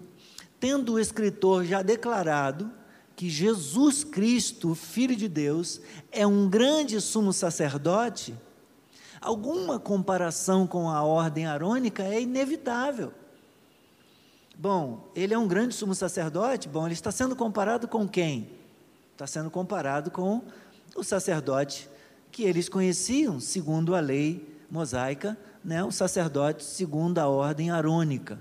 Tendo 0.58 0.94
o 0.94 0.98
escritor 0.98 1.64
já 1.64 1.82
declarado 1.82 2.72
que 3.14 3.30
Jesus 3.30 4.02
Cristo, 4.02 4.74
Filho 4.74 5.14
de 5.14 5.28
Deus, 5.28 5.80
é 6.10 6.26
um 6.26 6.50
grande 6.50 7.00
sumo 7.00 7.32
sacerdote, 7.32 8.34
alguma 9.20 9.78
comparação 9.78 10.66
com 10.66 10.90
a 10.90 11.02
ordem 11.02 11.46
arônica 11.46 12.02
é 12.02 12.20
inevitável. 12.20 13.12
Bom, 14.58 15.10
ele 15.14 15.32
é 15.32 15.38
um 15.38 15.46
grande 15.46 15.74
sumo 15.74 15.94
sacerdote, 15.94 16.68
bom, 16.68 16.86
ele 16.86 16.94
está 16.94 17.12
sendo 17.12 17.36
comparado 17.36 17.86
com 17.86 18.08
quem? 18.08 18.50
Está 19.12 19.26
sendo 19.26 19.50
comparado 19.50 20.10
com 20.10 20.42
o 20.94 21.04
sacerdote 21.04 21.88
que 22.32 22.42
eles 22.42 22.68
conheciam, 22.68 23.38
segundo 23.38 23.94
a 23.94 24.00
lei 24.00 24.55
mosaica, 24.70 25.36
né, 25.64 25.88
sacerdote 25.90 26.64
segundo 26.64 27.18
a 27.18 27.28
ordem 27.28 27.70
arônica. 27.70 28.38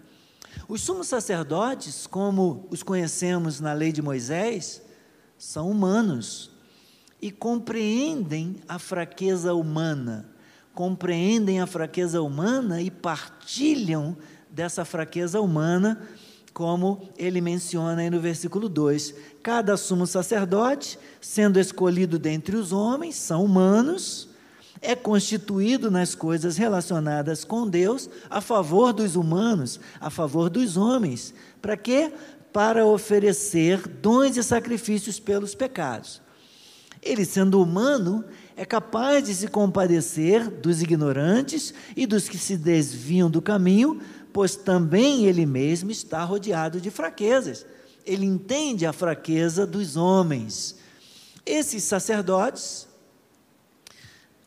Os 0.67 0.81
sumos 0.81 1.07
sacerdotes, 1.07 2.07
como 2.07 2.67
os 2.69 2.81
conhecemos 2.81 3.59
na 3.59 3.73
lei 3.73 3.91
de 3.91 4.01
Moisés, 4.01 4.81
são 5.37 5.69
humanos 5.69 6.51
e 7.21 7.31
compreendem 7.31 8.57
a 8.67 8.79
fraqueza 8.79 9.53
humana, 9.53 10.29
compreendem 10.73 11.59
a 11.61 11.67
fraqueza 11.67 12.21
humana 12.21 12.81
e 12.81 12.89
partilham 12.89 14.17
dessa 14.49 14.85
fraqueza 14.85 15.41
humana, 15.41 16.01
como 16.53 17.09
ele 17.17 17.41
menciona 17.41 18.01
aí 18.01 18.09
no 18.09 18.19
versículo 18.19 18.69
2. 18.69 19.13
Cada 19.43 19.75
sumo 19.75 20.07
sacerdote, 20.07 20.97
sendo 21.19 21.59
escolhido 21.59 22.17
dentre 22.17 22.55
os 22.55 22.71
homens, 22.71 23.15
são 23.15 23.43
humanos, 23.43 24.29
é 24.85 24.95
constituído 24.95 25.89
nas 25.89 26.13
coisas 26.13 26.57
relacionadas 26.57 27.43
com 27.43 27.67
Deus 27.67 28.09
a 28.29 28.39
favor 28.39 28.93
dos 28.93 29.15
humanos, 29.15 29.79
a 29.99 30.09
favor 30.09 30.49
dos 30.49 30.77
homens. 30.77 31.33
Para 31.61 31.75
quê? 31.75 32.13
Para 32.53 32.85
oferecer 32.85 33.87
dons 33.87 34.37
e 34.37 34.43
sacrifícios 34.43 35.19
pelos 35.19 35.55
pecados. 35.55 36.21
Ele, 37.01 37.25
sendo 37.25 37.61
humano, 37.61 38.23
é 38.55 38.65
capaz 38.65 39.25
de 39.25 39.33
se 39.33 39.47
compadecer 39.47 40.49
dos 40.49 40.81
ignorantes 40.81 41.73
e 41.95 42.05
dos 42.07 42.29
que 42.29 42.37
se 42.37 42.55
desviam 42.55 43.29
do 43.29 43.41
caminho, 43.41 43.99
pois 44.31 44.55
também 44.55 45.25
ele 45.25 45.45
mesmo 45.45 45.91
está 45.91 46.23
rodeado 46.23 46.79
de 46.79 46.89
fraquezas. 46.89 47.65
Ele 48.05 48.25
entende 48.25 48.85
a 48.85 48.93
fraqueza 48.93 49.65
dos 49.65 49.97
homens. 49.97 50.75
Esses 51.45 51.83
sacerdotes, 51.83 52.87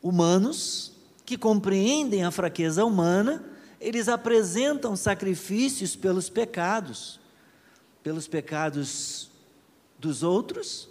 humanos 0.03 0.93
que 1.25 1.37
compreendem 1.37 2.25
a 2.25 2.31
fraqueza 2.31 2.85
humana, 2.85 3.45
eles 3.81 4.09
apresentam 4.09 4.97
sacrifícios 4.97 5.95
pelos 5.95 6.29
pecados, 6.29 7.21
pelos 8.03 8.27
pecados 8.27 9.31
dos 9.99 10.23
outros, 10.23 10.89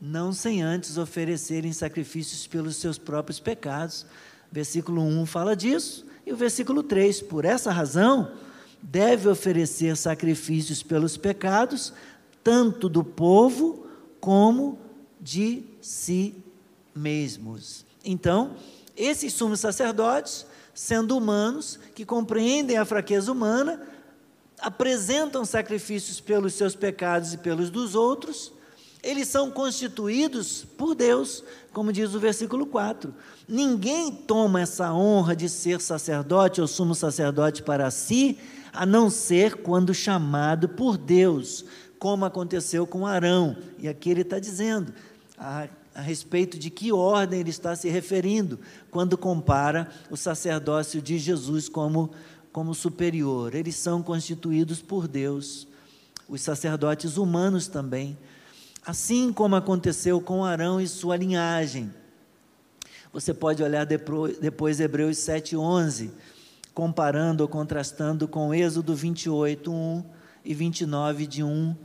não 0.00 0.32
sem 0.32 0.62
antes 0.62 0.96
oferecerem 0.96 1.72
sacrifícios 1.72 2.46
pelos 2.46 2.76
seus 2.76 2.96
próprios 2.96 3.38
pecados. 3.38 4.06
Versículo 4.50 5.02
1 5.02 5.26
fala 5.26 5.54
disso, 5.54 6.06
e 6.26 6.32
o 6.32 6.36
versículo 6.36 6.82
3, 6.82 7.22
por 7.22 7.44
essa 7.44 7.70
razão, 7.70 8.32
deve 8.82 9.28
oferecer 9.28 9.96
sacrifícios 9.96 10.82
pelos 10.82 11.16
pecados, 11.16 11.92
tanto 12.42 12.88
do 12.88 13.04
povo 13.04 13.86
como 14.18 14.78
de 15.20 15.62
si 15.80 16.34
mesmos. 16.94 17.84
Então, 18.04 18.56
esses 18.96 19.32
sumos 19.32 19.60
sacerdotes, 19.60 20.46
sendo 20.74 21.16
humanos, 21.16 21.78
que 21.94 22.04
compreendem 22.04 22.76
a 22.76 22.84
fraqueza 22.84 23.30
humana, 23.30 23.80
apresentam 24.58 25.44
sacrifícios 25.44 26.20
pelos 26.20 26.54
seus 26.54 26.74
pecados 26.74 27.32
e 27.32 27.38
pelos 27.38 27.70
dos 27.70 27.94
outros, 27.94 28.52
eles 29.02 29.28
são 29.28 29.50
constituídos 29.50 30.66
por 30.76 30.94
Deus, 30.94 31.42
como 31.72 31.92
diz 31.92 32.14
o 32.14 32.20
versículo 32.20 32.66
4. 32.66 33.14
Ninguém 33.48 34.12
toma 34.12 34.60
essa 34.60 34.92
honra 34.92 35.34
de 35.34 35.48
ser 35.48 35.80
sacerdote 35.80 36.60
ou 36.60 36.66
sumo 36.66 36.94
sacerdote 36.94 37.62
para 37.62 37.90
si, 37.90 38.38
a 38.72 38.84
não 38.84 39.08
ser 39.08 39.62
quando 39.62 39.94
chamado 39.94 40.68
por 40.68 40.98
Deus, 40.98 41.64
como 41.98 42.24
aconteceu 42.24 42.86
com 42.86 43.06
Arão. 43.06 43.56
E 43.78 43.88
aqui 43.88 44.10
ele 44.10 44.20
está 44.20 44.38
dizendo: 44.38 44.92
a 45.38 45.66
a 45.94 46.00
respeito 46.00 46.58
de 46.58 46.70
que 46.70 46.92
ordem 46.92 47.40
ele 47.40 47.50
está 47.50 47.74
se 47.74 47.88
referindo 47.88 48.58
quando 48.90 49.18
compara 49.18 49.88
o 50.10 50.16
sacerdócio 50.16 51.02
de 51.02 51.18
Jesus 51.18 51.68
como, 51.68 52.10
como 52.52 52.74
superior. 52.74 53.54
Eles 53.54 53.76
são 53.76 54.02
constituídos 54.02 54.80
por 54.80 55.08
Deus, 55.08 55.66
os 56.28 56.40
sacerdotes 56.40 57.16
humanos 57.16 57.66
também, 57.66 58.16
assim 58.86 59.32
como 59.32 59.56
aconteceu 59.56 60.20
com 60.20 60.44
Arão 60.44 60.80
e 60.80 60.86
sua 60.86 61.16
linhagem. 61.16 61.92
Você 63.12 63.34
pode 63.34 63.60
olhar 63.60 63.84
depois, 63.84 64.78
Hebreus 64.78 65.16
7,11, 65.18 66.10
comparando 66.72 67.42
ou 67.42 67.48
contrastando 67.48 68.28
com 68.28 68.54
Êxodo 68.54 68.94
28, 68.94 69.72
1 69.72 70.04
e 70.44 70.54
29, 70.54 71.26
de 71.26 71.42
1 71.42 71.76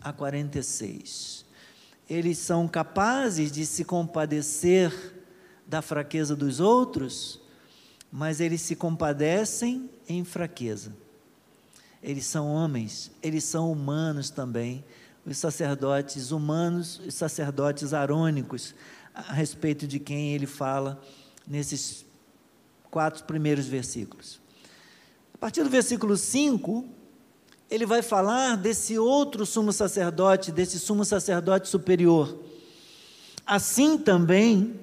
a 0.00 0.12
46 0.12 1.47
eles 2.08 2.38
são 2.38 2.66
capazes 2.66 3.52
de 3.52 3.66
se 3.66 3.84
compadecer 3.84 5.14
da 5.66 5.82
fraqueza 5.82 6.34
dos 6.34 6.60
outros, 6.60 7.40
mas 8.10 8.40
eles 8.40 8.62
se 8.62 8.74
compadecem 8.74 9.90
em 10.08 10.24
fraqueza. 10.24 10.92
Eles 12.02 12.24
são 12.24 12.50
homens, 12.50 13.10
eles 13.22 13.44
são 13.44 13.70
humanos 13.70 14.30
também, 14.30 14.84
os 15.26 15.36
sacerdotes 15.36 16.30
humanos, 16.30 17.00
os 17.06 17.14
sacerdotes 17.14 17.92
arônicos, 17.92 18.74
a 19.14 19.32
respeito 19.32 19.86
de 19.86 19.98
quem 19.98 20.32
ele 20.32 20.46
fala 20.46 21.02
nesses 21.46 22.06
quatro 22.90 23.24
primeiros 23.24 23.66
versículos. 23.66 24.40
A 25.34 25.38
partir 25.38 25.62
do 25.62 25.68
versículo 25.68 26.16
5, 26.16 26.84
ele 27.70 27.84
vai 27.84 28.02
falar 28.02 28.56
desse 28.56 28.98
outro 28.98 29.44
sumo 29.44 29.72
sacerdote, 29.72 30.50
desse 30.50 30.78
sumo 30.78 31.04
sacerdote 31.04 31.68
superior. 31.68 32.38
Assim 33.46 33.98
também, 33.98 34.74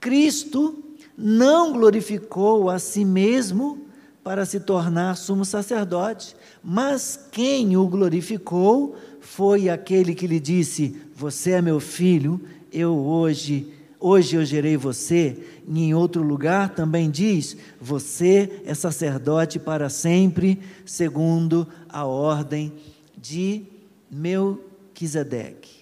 Cristo 0.00 0.82
não 1.16 1.72
glorificou 1.72 2.70
a 2.70 2.78
si 2.78 3.04
mesmo 3.04 3.86
para 4.22 4.44
se 4.44 4.60
tornar 4.60 5.16
sumo 5.16 5.44
sacerdote, 5.44 6.36
mas 6.62 7.18
quem 7.30 7.76
o 7.76 7.86
glorificou 7.86 8.96
foi 9.20 9.68
aquele 9.68 10.14
que 10.14 10.26
lhe 10.26 10.40
disse: 10.40 11.00
Você 11.14 11.52
é 11.52 11.62
meu 11.62 11.80
filho, 11.80 12.40
eu 12.72 12.94
hoje 12.94 13.72
Hoje 14.00 14.36
eu 14.36 14.44
gerei 14.44 14.76
você, 14.76 15.36
e 15.66 15.82
em 15.82 15.94
outro 15.94 16.22
lugar 16.22 16.74
também 16.74 17.10
diz: 17.10 17.56
Você 17.80 18.62
é 18.64 18.72
sacerdote 18.74 19.58
para 19.58 19.88
sempre, 19.88 20.60
segundo 20.86 21.66
a 21.88 22.04
ordem 22.04 22.72
de 23.16 23.64
Melquisedeque. 24.10 25.78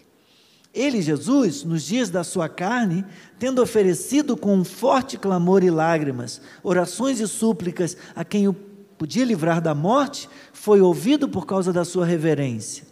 Ele, 0.72 1.00
Jesus, 1.00 1.64
nos 1.64 1.84
dias 1.84 2.10
da 2.10 2.22
sua 2.22 2.48
carne, 2.48 3.04
tendo 3.38 3.62
oferecido 3.62 4.36
com 4.36 4.54
um 4.54 4.64
forte 4.64 5.16
clamor 5.16 5.62
e 5.62 5.70
lágrimas, 5.70 6.40
orações 6.62 7.18
e 7.18 7.26
súplicas 7.26 7.96
a 8.14 8.24
quem 8.24 8.46
o 8.46 8.54
podia 8.98 9.24
livrar 9.24 9.60
da 9.60 9.74
morte, 9.74 10.28
foi 10.52 10.80
ouvido 10.80 11.28
por 11.28 11.46
causa 11.46 11.72
da 11.72 11.84
sua 11.84 12.06
reverência. 12.06 12.84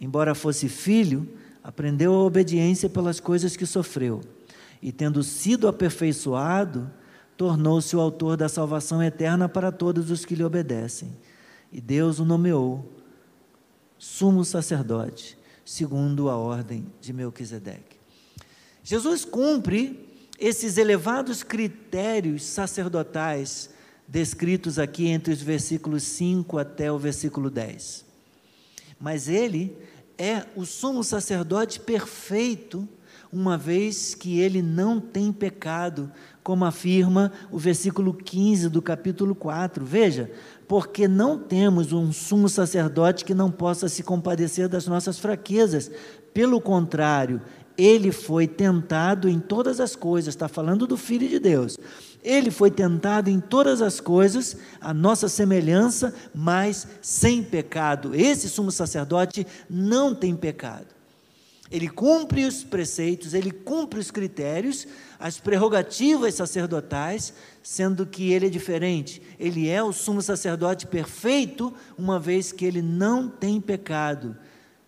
Embora 0.00 0.34
fosse 0.34 0.68
filho, 0.68 1.28
aprendeu 1.62 2.12
a 2.12 2.22
obediência 2.22 2.88
pelas 2.88 3.20
coisas 3.20 3.56
que 3.56 3.66
sofreu, 3.66 4.20
e 4.82 4.92
tendo 4.92 5.22
sido 5.22 5.68
aperfeiçoado, 5.68 6.90
tornou-se 7.36 7.94
o 7.94 8.00
autor 8.00 8.36
da 8.36 8.48
salvação 8.48 9.02
eterna 9.02 9.48
para 9.48 9.70
todos 9.70 10.10
os 10.10 10.24
que 10.24 10.34
lhe 10.34 10.44
obedecem. 10.44 11.10
E 11.72 11.80
Deus 11.80 12.18
o 12.18 12.24
nomeou 12.24 12.92
sumo 13.98 14.44
sacerdote, 14.44 15.38
segundo 15.64 16.28
a 16.28 16.36
ordem 16.36 16.86
de 17.00 17.12
Melquisedeque. 17.12 17.96
Jesus 18.82 19.24
cumpre 19.24 20.08
esses 20.38 20.76
elevados 20.76 21.42
critérios 21.42 22.44
sacerdotais 22.44 23.70
descritos 24.06 24.78
aqui 24.78 25.08
entre 25.08 25.32
os 25.32 25.42
versículos 25.42 26.02
5 26.04 26.58
até 26.58 26.92
o 26.92 26.98
versículo 26.98 27.50
10. 27.50 28.04
Mas 29.00 29.28
ele 29.28 29.76
é 30.16 30.44
o 30.54 30.64
sumo 30.64 31.02
sacerdote 31.02 31.80
perfeito, 31.80 32.88
uma 33.32 33.58
vez 33.58 34.14
que 34.14 34.40
ele 34.40 34.62
não 34.62 35.00
tem 35.00 35.32
pecado, 35.32 36.10
como 36.42 36.64
afirma 36.64 37.32
o 37.50 37.58
versículo 37.58 38.14
15 38.14 38.68
do 38.68 38.80
capítulo 38.80 39.34
4. 39.34 39.84
Veja, 39.84 40.30
porque 40.68 41.08
não 41.08 41.38
temos 41.38 41.92
um 41.92 42.12
sumo 42.12 42.48
sacerdote 42.48 43.24
que 43.24 43.34
não 43.34 43.50
possa 43.50 43.88
se 43.88 44.02
compadecer 44.02 44.68
das 44.68 44.86
nossas 44.86 45.18
fraquezas. 45.18 45.90
Pelo 46.32 46.60
contrário, 46.60 47.40
ele 47.76 48.10
foi 48.10 48.46
tentado 48.46 49.28
em 49.28 49.38
todas 49.38 49.80
as 49.80 49.94
coisas, 49.94 50.34
está 50.34 50.48
falando 50.48 50.86
do 50.86 50.96
Filho 50.96 51.28
de 51.28 51.38
Deus. 51.38 51.76
Ele 52.22 52.50
foi 52.50 52.70
tentado 52.70 53.30
em 53.30 53.38
todas 53.38 53.82
as 53.82 54.00
coisas, 54.00 54.56
a 54.80 54.92
nossa 54.92 55.28
semelhança, 55.28 56.12
mas 56.34 56.86
sem 57.02 57.42
pecado. 57.42 58.14
Esse 58.14 58.48
sumo 58.48 58.72
sacerdote 58.72 59.46
não 59.68 60.14
tem 60.14 60.34
pecado. 60.34 60.95
Ele 61.70 61.88
cumpre 61.88 62.44
os 62.44 62.62
preceitos, 62.62 63.34
ele 63.34 63.50
cumpre 63.50 63.98
os 63.98 64.10
critérios, 64.10 64.86
as 65.18 65.38
prerrogativas 65.38 66.34
sacerdotais, 66.34 67.34
sendo 67.62 68.06
que 68.06 68.32
ele 68.32 68.46
é 68.46 68.50
diferente. 68.50 69.20
Ele 69.38 69.68
é 69.68 69.82
o 69.82 69.92
sumo 69.92 70.22
sacerdote 70.22 70.86
perfeito, 70.86 71.74
uma 71.98 72.20
vez 72.20 72.52
que 72.52 72.64
ele 72.64 72.82
não 72.82 73.28
tem 73.28 73.60
pecado. 73.60 74.36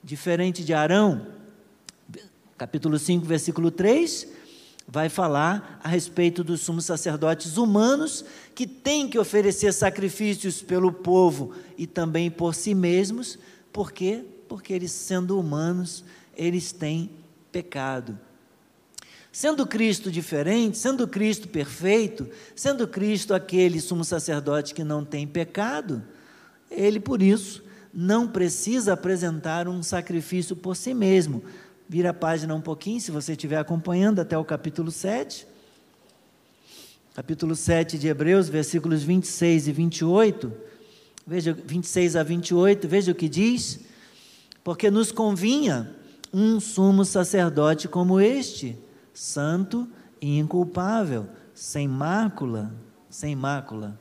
Diferente 0.02 0.64
de 0.64 0.72
Arão, 0.72 1.26
capítulo 2.56 2.98
5, 2.98 3.26
versículo 3.26 3.70
3, 3.70 4.28
vai 4.86 5.10
falar 5.10 5.80
a 5.84 5.88
respeito 5.88 6.42
dos 6.42 6.62
sumos 6.62 6.86
sacerdotes 6.86 7.58
humanos 7.58 8.24
que 8.54 8.66
têm 8.66 9.06
que 9.06 9.18
oferecer 9.18 9.72
sacrifícios 9.72 10.62
pelo 10.62 10.90
povo 10.90 11.52
e 11.76 11.86
também 11.86 12.30
por 12.30 12.54
si 12.54 12.74
mesmos. 12.74 13.38
Por 13.70 13.92
quê? 13.92 14.24
Porque 14.48 14.72
eles, 14.72 14.92
sendo 14.92 15.38
humanos, 15.38 16.04
eles 16.38 16.70
têm 16.70 17.10
pecado. 17.50 18.16
Sendo 19.32 19.66
Cristo 19.66 20.10
diferente, 20.10 20.78
sendo 20.78 21.06
Cristo 21.06 21.48
perfeito, 21.48 22.28
sendo 22.56 22.86
Cristo 22.86 23.34
aquele 23.34 23.80
sumo 23.80 24.04
sacerdote 24.04 24.72
que 24.72 24.84
não 24.84 25.04
tem 25.04 25.26
pecado, 25.26 26.02
ele 26.70 27.00
por 27.00 27.20
isso 27.20 27.62
não 27.92 28.28
precisa 28.28 28.92
apresentar 28.92 29.68
um 29.68 29.82
sacrifício 29.82 30.54
por 30.54 30.76
si 30.76 30.94
mesmo. 30.94 31.42
Vira 31.88 32.10
a 32.10 32.14
página 32.14 32.54
um 32.54 32.60
pouquinho, 32.60 33.00
se 33.00 33.10
você 33.10 33.32
estiver 33.32 33.58
acompanhando, 33.58 34.20
até 34.20 34.36
o 34.38 34.44
capítulo 34.44 34.90
7. 34.90 35.46
Capítulo 37.14 37.56
7 37.56 37.98
de 37.98 38.08
Hebreus, 38.08 38.48
versículos 38.48 39.02
26 39.02 39.68
e 39.68 39.72
28. 39.72 40.52
Veja, 41.26 41.52
26 41.52 42.16
a 42.16 42.22
28, 42.22 42.88
veja 42.88 43.12
o 43.12 43.14
que 43.14 43.28
diz. 43.28 43.80
Porque 44.62 44.90
nos 44.90 45.10
convinha 45.10 45.94
um 46.32 46.60
sumo 46.60 47.04
sacerdote 47.04 47.88
como 47.88 48.20
este, 48.20 48.78
santo 49.12 49.88
e 50.20 50.38
inculpável, 50.38 51.26
sem 51.54 51.88
mácula, 51.88 52.72
sem 53.10 53.34
mácula, 53.34 53.98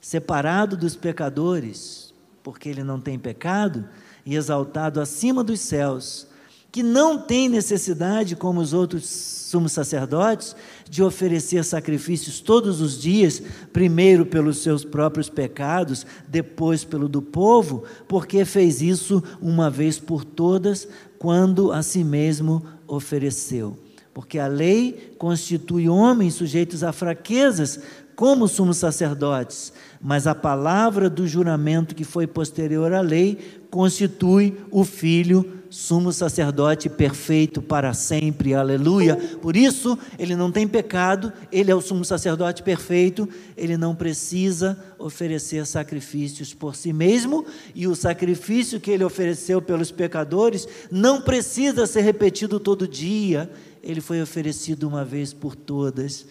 separado 0.00 0.76
dos 0.76 0.96
pecadores, 0.96 2.14
porque 2.42 2.68
ele 2.68 2.82
não 2.82 3.00
tem 3.00 3.18
pecado, 3.18 3.86
e 4.24 4.36
exaltado 4.36 5.00
acima 5.00 5.42
dos 5.42 5.60
céus, 5.60 6.26
que 6.72 6.82
não 6.82 7.18
tem 7.18 7.48
necessidade, 7.48 8.36
como 8.36 8.60
os 8.60 8.72
outros 8.72 9.06
sumos 9.06 9.72
sacerdotes, 9.72 10.54
de 10.88 11.02
oferecer 11.02 11.64
sacrifícios 11.64 12.40
todos 12.40 12.80
os 12.80 13.00
dias, 13.00 13.42
primeiro 13.72 14.24
pelos 14.24 14.58
seus 14.58 14.84
próprios 14.84 15.28
pecados, 15.28 16.06
depois 16.28 16.84
pelo 16.84 17.08
do 17.08 17.20
povo, 17.20 17.84
porque 18.06 18.44
fez 18.44 18.80
isso 18.80 19.22
uma 19.40 19.68
vez 19.68 19.98
por 19.98 20.24
todas, 20.24 20.86
quando 21.20 21.70
a 21.70 21.82
si 21.82 22.02
mesmo 22.02 22.64
ofereceu. 22.88 23.78
Porque 24.14 24.38
a 24.38 24.46
lei 24.46 25.14
constitui 25.18 25.86
homens 25.86 26.32
sujeitos 26.32 26.82
a 26.82 26.92
fraquezas, 26.92 27.78
como 28.16 28.48
sumos 28.48 28.78
sacerdotes, 28.78 29.70
mas 30.00 30.26
a 30.26 30.34
palavra 30.34 31.10
do 31.10 31.28
juramento 31.28 31.94
que 31.94 32.04
foi 32.04 32.26
posterior 32.26 32.94
à 32.94 33.02
lei 33.02 33.38
constitui 33.70 34.56
o 34.70 34.82
Filho 34.82 35.59
sumo 35.70 36.12
sacerdote 36.12 36.88
perfeito 36.88 37.62
para 37.62 37.94
sempre, 37.94 38.52
aleluia. 38.52 39.16
Por 39.16 39.56
isso, 39.56 39.96
ele 40.18 40.34
não 40.34 40.50
tem 40.50 40.66
pecado, 40.66 41.32
ele 41.50 41.70
é 41.70 41.74
o 41.74 41.80
sumo 41.80 42.04
sacerdote 42.04 42.62
perfeito, 42.62 43.28
ele 43.56 43.76
não 43.76 43.94
precisa 43.94 44.76
oferecer 44.98 45.64
sacrifícios 45.64 46.52
por 46.52 46.74
si 46.74 46.92
mesmo, 46.92 47.46
e 47.72 47.86
o 47.86 47.94
sacrifício 47.94 48.80
que 48.80 48.90
ele 48.90 49.04
ofereceu 49.04 49.62
pelos 49.62 49.92
pecadores 49.92 50.66
não 50.90 51.22
precisa 51.22 51.86
ser 51.86 52.00
repetido 52.00 52.58
todo 52.58 52.88
dia, 52.88 53.48
ele 53.80 54.00
foi 54.00 54.20
oferecido 54.20 54.88
uma 54.88 55.04
vez 55.04 55.32
por 55.32 55.54
todas, 55.54 56.26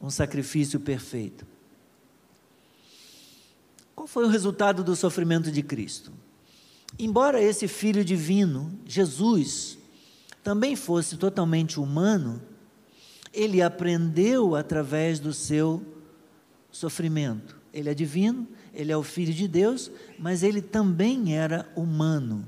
um 0.00 0.08
sacrifício 0.08 0.78
perfeito. 0.78 1.44
Qual 3.96 4.06
foi 4.06 4.24
o 4.24 4.28
resultado 4.28 4.82
do 4.84 4.94
sofrimento 4.94 5.50
de 5.50 5.62
Cristo? 5.62 6.12
Embora 6.98 7.42
esse 7.42 7.68
Filho 7.68 8.04
divino, 8.04 8.78
Jesus, 8.84 9.78
também 10.42 10.76
fosse 10.76 11.16
totalmente 11.16 11.78
humano, 11.78 12.42
ele 13.32 13.62
aprendeu 13.62 14.54
através 14.54 15.20
do 15.20 15.32
seu 15.32 15.82
sofrimento. 16.70 17.56
Ele 17.72 17.88
é 17.88 17.94
divino, 17.94 18.46
ele 18.74 18.90
é 18.90 18.96
o 18.96 19.02
Filho 19.02 19.32
de 19.32 19.46
Deus, 19.46 19.90
mas 20.18 20.42
ele 20.42 20.60
também 20.60 21.36
era 21.36 21.70
humano. 21.76 22.46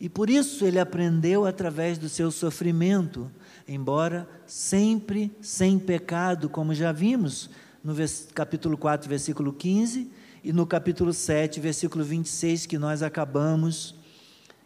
E 0.00 0.08
por 0.08 0.28
isso 0.28 0.64
ele 0.64 0.78
aprendeu 0.78 1.46
através 1.46 1.98
do 1.98 2.08
seu 2.08 2.30
sofrimento, 2.30 3.30
embora 3.68 4.28
sempre 4.46 5.34
sem 5.40 5.78
pecado, 5.78 6.48
como 6.48 6.74
já 6.74 6.92
vimos 6.92 7.48
no 7.82 7.94
capítulo 8.34 8.76
4, 8.76 9.08
versículo 9.08 9.52
15 9.52 10.10
e 10.44 10.52
no 10.52 10.66
capítulo 10.66 11.10
7, 11.10 11.58
versículo 11.58 12.04
26 12.04 12.66
que 12.66 12.78
nós 12.78 13.02
acabamos 13.02 13.94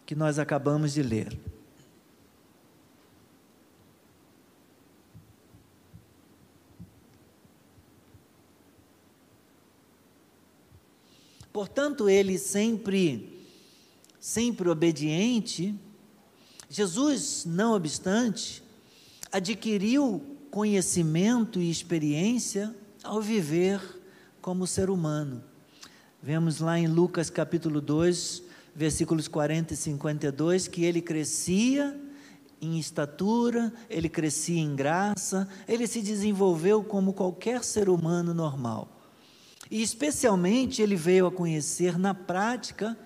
que 0.05 0.15
nós 0.15 0.39
acabamos 0.39 0.93
de 0.95 1.03
ler. 1.03 1.39
Portanto, 11.53 12.09
ele 12.09 12.39
sempre 12.39 13.47
sempre 14.19 14.69
obediente, 14.69 15.75
Jesus, 16.69 17.45
não 17.47 17.75
obstante, 17.75 18.63
adquiriu 19.31 20.37
conhecimento 20.51 21.61
e 21.61 21.71
experiência 21.71 22.75
ao 23.03 23.23
viver 23.23 23.81
como 24.41 24.67
ser 24.67 24.91
humano. 24.91 25.48
Vemos 26.21 26.59
lá 26.59 26.77
em 26.77 26.89
Lucas 26.89 27.31
capítulo 27.31 27.81
2, 27.81 28.43
versículos 28.75 29.29
40 29.29 29.73
e 29.73 29.77
52, 29.77 30.67
que 30.67 30.85
ele 30.85 31.01
crescia 31.01 31.97
em 32.61 32.77
estatura, 32.77 33.73
ele 33.89 34.09
crescia 34.09 34.61
em 34.61 34.75
graça, 34.75 35.49
ele 35.69 35.87
se 35.87 36.03
desenvolveu 36.03 36.83
como 36.83 37.13
qualquer 37.13 37.63
ser 37.63 37.89
humano 37.89 38.35
normal. 38.35 38.89
E 39.71 39.81
especialmente 39.81 40.83
ele 40.83 40.97
veio 40.97 41.27
a 41.27 41.31
conhecer 41.31 41.97
na 41.97 42.13
prática 42.13 42.99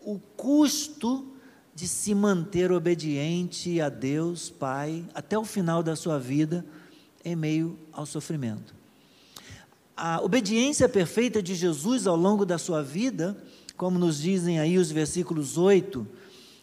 o 0.00 0.18
custo 0.18 1.36
de 1.74 1.86
se 1.86 2.14
manter 2.14 2.72
obediente 2.72 3.78
a 3.78 3.90
Deus, 3.90 4.48
Pai, 4.48 5.04
até 5.14 5.36
o 5.36 5.44
final 5.44 5.82
da 5.82 5.94
sua 5.94 6.18
vida, 6.18 6.64
em 7.22 7.36
meio 7.36 7.78
ao 7.92 8.06
sofrimento 8.06 8.83
a 9.96 10.20
obediência 10.20 10.88
perfeita 10.88 11.42
de 11.42 11.54
Jesus 11.54 12.06
ao 12.06 12.16
longo 12.16 12.44
da 12.44 12.58
sua 12.58 12.82
vida, 12.82 13.36
como 13.76 13.98
nos 13.98 14.20
dizem 14.20 14.58
aí 14.58 14.76
os 14.76 14.90
versículos 14.90 15.56
8 15.56 16.06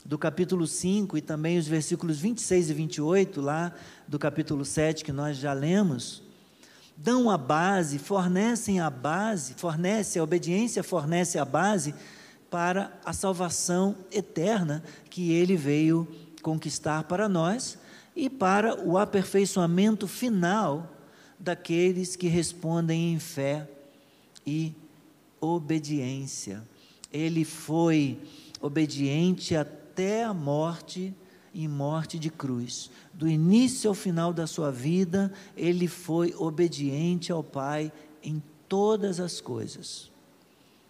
do 0.03 0.17
capítulo 0.17 0.67
5 0.67 1.17
e 1.17 1.21
também 1.21 1.57
os 1.57 1.67
versículos 1.67 2.19
26 2.19 2.69
e 2.69 2.73
28, 2.73 3.39
lá 3.39 3.73
do 4.07 4.19
capítulo 4.19 4.65
7, 4.65 5.05
que 5.05 5.11
nós 5.11 5.37
já 5.37 5.53
lemos, 5.53 6.23
dão 6.97 7.29
a 7.29 7.37
base, 7.37 7.97
fornecem 7.99 8.81
a 8.81 8.89
base, 8.89 9.53
fornece 9.53 10.19
a 10.19 10.23
obediência, 10.23 10.83
fornece 10.83 11.39
a 11.39 11.45
base 11.45 11.95
para 12.49 12.91
a 13.05 13.13
salvação 13.13 13.95
eterna 14.11 14.83
que 15.09 15.31
ele 15.31 15.55
veio 15.55 16.05
conquistar 16.41 17.03
para 17.05 17.29
nós 17.29 17.77
e 18.13 18.29
para 18.29 18.83
o 18.85 18.97
aperfeiçoamento 18.97 20.05
final 20.05 21.00
daqueles 21.41 22.15
que 22.15 22.27
respondem 22.27 23.13
em 23.13 23.19
fé 23.19 23.67
e 24.45 24.73
obediência. 25.39 26.63
Ele 27.11 27.43
foi 27.43 28.19
obediente 28.61 29.55
até 29.55 30.23
a 30.23 30.33
morte 30.33 31.13
e 31.53 31.67
morte 31.67 32.17
de 32.19 32.29
cruz. 32.29 32.89
Do 33.11 33.27
início 33.27 33.89
ao 33.89 33.95
final 33.95 34.31
da 34.31 34.47
sua 34.47 34.71
vida, 34.71 35.33
ele 35.57 35.87
foi 35.87 36.33
obediente 36.37 37.31
ao 37.31 37.43
Pai 37.43 37.91
em 38.23 38.41
todas 38.69 39.19
as 39.19 39.41
coisas. 39.41 40.09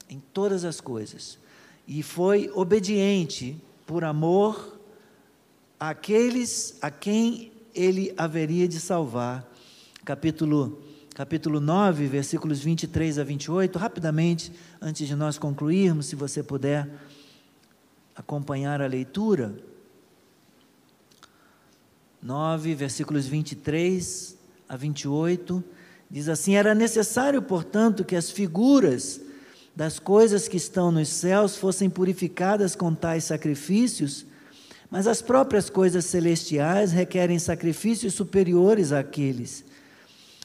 Em 0.10 0.22
todas 0.34 0.66
as 0.66 0.82
coisas. 0.82 1.40
E 1.88 2.04
foi 2.04 2.52
obediente 2.54 3.58
por 3.88 4.04
amor 4.04 4.80
àqueles 5.80 6.78
a 6.82 6.92
quem 6.92 7.52
ele 7.74 8.14
haveria 8.18 8.68
de 8.68 8.80
salvar. 8.80 9.51
Capítulo 10.04 10.82
capítulo 11.14 11.60
9, 11.60 12.08
versículos 12.08 12.62
23 12.62 13.20
a 13.20 13.24
28, 13.24 13.78
rapidamente, 13.78 14.52
antes 14.82 15.08
de 15.08 15.16
nós 15.16 15.38
concluirmos, 15.38 16.08
se 16.08 16.16
você 16.16 16.42
puder 16.42 16.90
acompanhar 18.16 18.82
a 18.82 18.88
leitura. 18.88 19.54
9, 22.20 22.74
versículos 22.74 23.28
23 23.28 24.36
a 24.68 24.76
28, 24.76 25.64
diz 26.10 26.28
assim: 26.28 26.56
Era 26.56 26.74
necessário, 26.74 27.42
portanto, 27.42 28.04
que 28.04 28.16
as 28.16 28.32
figuras 28.32 29.22
das 29.76 30.00
coisas 30.00 30.48
que 30.48 30.58
estão 30.58 30.92
nos 30.92 31.10
céus 31.10 31.56
fossem 31.56 31.90
purificadas 31.90 32.76
com 32.76 32.96
tais 32.96 33.26
sacrifícios, 33.26 34.26
mas 34.90 35.06
as 35.06 35.22
próprias 35.22 35.70
coisas 35.70 36.06
celestiais 36.06 36.92
requerem 36.92 37.38
sacrifícios 37.38 38.16
superiores 38.16 38.92
àqueles. 38.92 39.70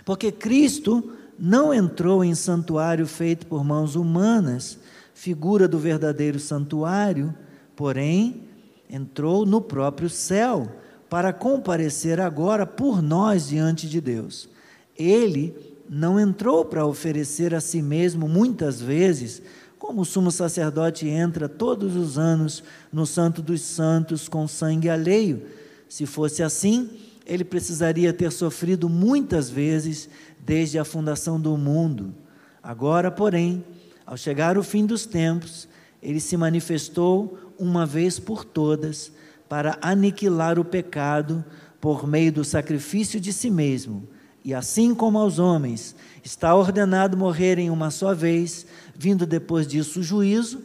Porque 0.06 0.30
Cristo 0.30 1.12
não 1.36 1.74
entrou 1.74 2.24
em 2.24 2.32
santuário 2.32 3.08
feito 3.08 3.44
por 3.44 3.64
mãos 3.64 3.96
humanas, 3.96 4.78
figura 5.12 5.66
do 5.66 5.80
verdadeiro 5.80 6.38
santuário, 6.38 7.34
porém 7.74 8.44
entrou 8.88 9.44
no 9.44 9.60
próprio 9.60 10.08
céu 10.08 10.70
para 11.10 11.32
comparecer 11.32 12.20
agora 12.20 12.64
por 12.64 13.02
nós 13.02 13.48
diante 13.48 13.88
de 13.88 14.00
Deus. 14.00 14.48
Ele 14.96 15.52
não 15.90 16.20
entrou 16.20 16.64
para 16.64 16.86
oferecer 16.86 17.52
a 17.52 17.60
si 17.60 17.82
mesmo 17.82 18.28
muitas 18.28 18.80
vezes, 18.80 19.42
como 19.76 20.02
o 20.02 20.04
sumo 20.04 20.30
sacerdote 20.30 21.08
entra 21.08 21.48
todos 21.48 21.96
os 21.96 22.16
anos 22.16 22.62
no 22.92 23.04
Santo 23.06 23.42
dos 23.42 23.60
Santos 23.60 24.28
com 24.28 24.46
sangue 24.46 24.88
alheio. 24.88 25.42
Se 25.88 26.06
fosse 26.06 26.44
assim, 26.44 26.90
ele 27.26 27.44
precisaria 27.44 28.12
ter 28.12 28.30
sofrido 28.30 28.88
muitas 28.88 29.50
vezes 29.50 30.08
desde 30.38 30.78
a 30.78 30.84
fundação 30.84 31.40
do 31.40 31.56
mundo. 31.56 32.14
Agora, 32.62 33.10
porém, 33.10 33.64
ao 34.06 34.16
chegar 34.16 34.56
o 34.56 34.62
fim 34.62 34.86
dos 34.86 35.04
tempos, 35.04 35.68
ele 36.00 36.20
se 36.20 36.36
manifestou 36.36 37.52
uma 37.58 37.84
vez 37.84 38.18
por 38.18 38.44
todas 38.44 39.10
para 39.48 39.78
aniquilar 39.80 40.58
o 40.58 40.64
pecado 40.64 41.44
por 41.80 42.06
meio 42.06 42.32
do 42.32 42.44
sacrifício 42.44 43.20
de 43.20 43.32
si 43.32 43.50
mesmo. 43.50 44.08
E 44.44 44.54
assim 44.54 44.94
como 44.94 45.18
aos 45.18 45.40
homens 45.40 45.96
está 46.22 46.54
ordenado 46.54 47.16
morrerem 47.16 47.70
uma 47.70 47.90
só 47.90 48.14
vez, 48.14 48.66
vindo 48.94 49.26
depois 49.26 49.66
disso 49.66 50.00
o 50.00 50.02
juízo, 50.02 50.62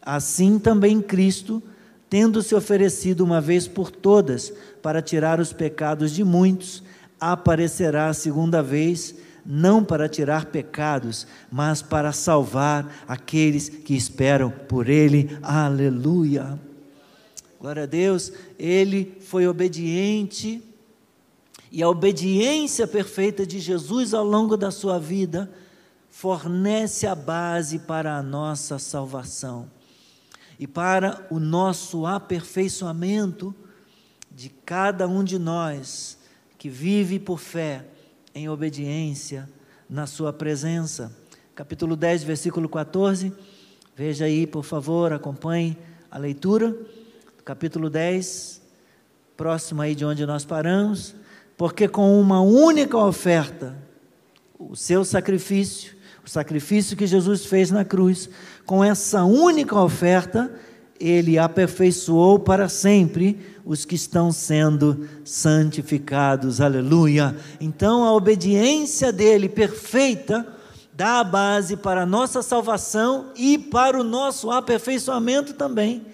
assim 0.00 0.58
também 0.58 1.02
Cristo, 1.02 1.62
tendo 2.10 2.42
se 2.42 2.54
oferecido 2.54 3.22
uma 3.22 3.40
vez 3.40 3.68
por 3.68 3.90
todas 3.90 4.52
para 4.82 5.02
tirar 5.02 5.40
os 5.40 5.52
pecados 5.52 6.12
de 6.12 6.24
muitos, 6.24 6.82
aparecerá 7.20 8.08
a 8.08 8.14
segunda 8.14 8.62
vez, 8.62 9.14
não 9.44 9.84
para 9.84 10.08
tirar 10.08 10.46
pecados, 10.46 11.26
mas 11.50 11.82
para 11.82 12.12
salvar 12.12 13.04
aqueles 13.06 13.68
que 13.68 13.94
esperam 13.94 14.50
por 14.50 14.88
Ele. 14.88 15.36
Aleluia. 15.42 16.58
Glória 17.60 17.82
a 17.82 17.86
Deus, 17.86 18.32
ele 18.56 19.16
foi 19.20 19.48
obediente, 19.48 20.62
e 21.72 21.82
a 21.82 21.88
obediência 21.88 22.86
perfeita 22.86 23.44
de 23.44 23.58
Jesus 23.58 24.14
ao 24.14 24.24
longo 24.24 24.56
da 24.56 24.70
sua 24.70 24.98
vida 24.98 25.50
fornece 26.08 27.06
a 27.06 27.16
base 27.16 27.80
para 27.80 28.16
a 28.16 28.22
nossa 28.22 28.78
salvação 28.78 29.68
e 30.58 30.66
para 30.66 31.26
o 31.30 31.38
nosso 31.38 32.06
aperfeiçoamento 32.06 33.54
de 34.30 34.48
cada 34.48 35.06
um 35.06 35.22
de 35.22 35.38
nós 35.38 36.18
que 36.58 36.68
vive 36.68 37.18
por 37.18 37.38
fé 37.38 37.84
em 38.34 38.48
obediência 38.48 39.48
na 39.88 40.06
Sua 40.06 40.32
presença. 40.32 41.12
Capítulo 41.54 41.96
10, 41.96 42.24
versículo 42.24 42.68
14. 42.68 43.32
Veja 43.96 44.24
aí, 44.24 44.46
por 44.46 44.64
favor, 44.64 45.12
acompanhe 45.12 45.76
a 46.10 46.18
leitura 46.18 46.76
capítulo 47.48 47.88
10, 47.88 48.60
próximo 49.34 49.80
aí 49.80 49.94
de 49.94 50.04
onde 50.04 50.26
nós 50.26 50.44
paramos, 50.44 51.14
porque 51.56 51.88
com 51.88 52.20
uma 52.20 52.42
única 52.42 52.98
oferta, 52.98 53.74
o 54.58 54.76
seu 54.76 55.02
sacrifício, 55.02 55.96
o 56.28 56.30
sacrifício 56.30 56.94
que 56.94 57.06
Jesus 57.06 57.46
fez 57.46 57.70
na 57.70 57.86
cruz, 57.86 58.28
com 58.66 58.84
essa 58.84 59.24
única 59.24 59.80
oferta, 59.80 60.52
ele 61.00 61.38
aperfeiçoou 61.38 62.38
para 62.38 62.68
sempre 62.68 63.40
os 63.64 63.86
que 63.86 63.94
estão 63.94 64.30
sendo 64.30 65.08
santificados. 65.24 66.60
Aleluia. 66.60 67.34
Então 67.58 68.04
a 68.04 68.12
obediência 68.12 69.10
dele 69.10 69.48
perfeita 69.48 70.46
dá 70.92 71.20
a 71.20 71.24
base 71.24 71.78
para 71.78 72.02
a 72.02 72.06
nossa 72.06 72.42
salvação 72.42 73.32
e 73.34 73.56
para 73.56 73.98
o 73.98 74.04
nosso 74.04 74.50
aperfeiçoamento 74.50 75.54
também. 75.54 76.04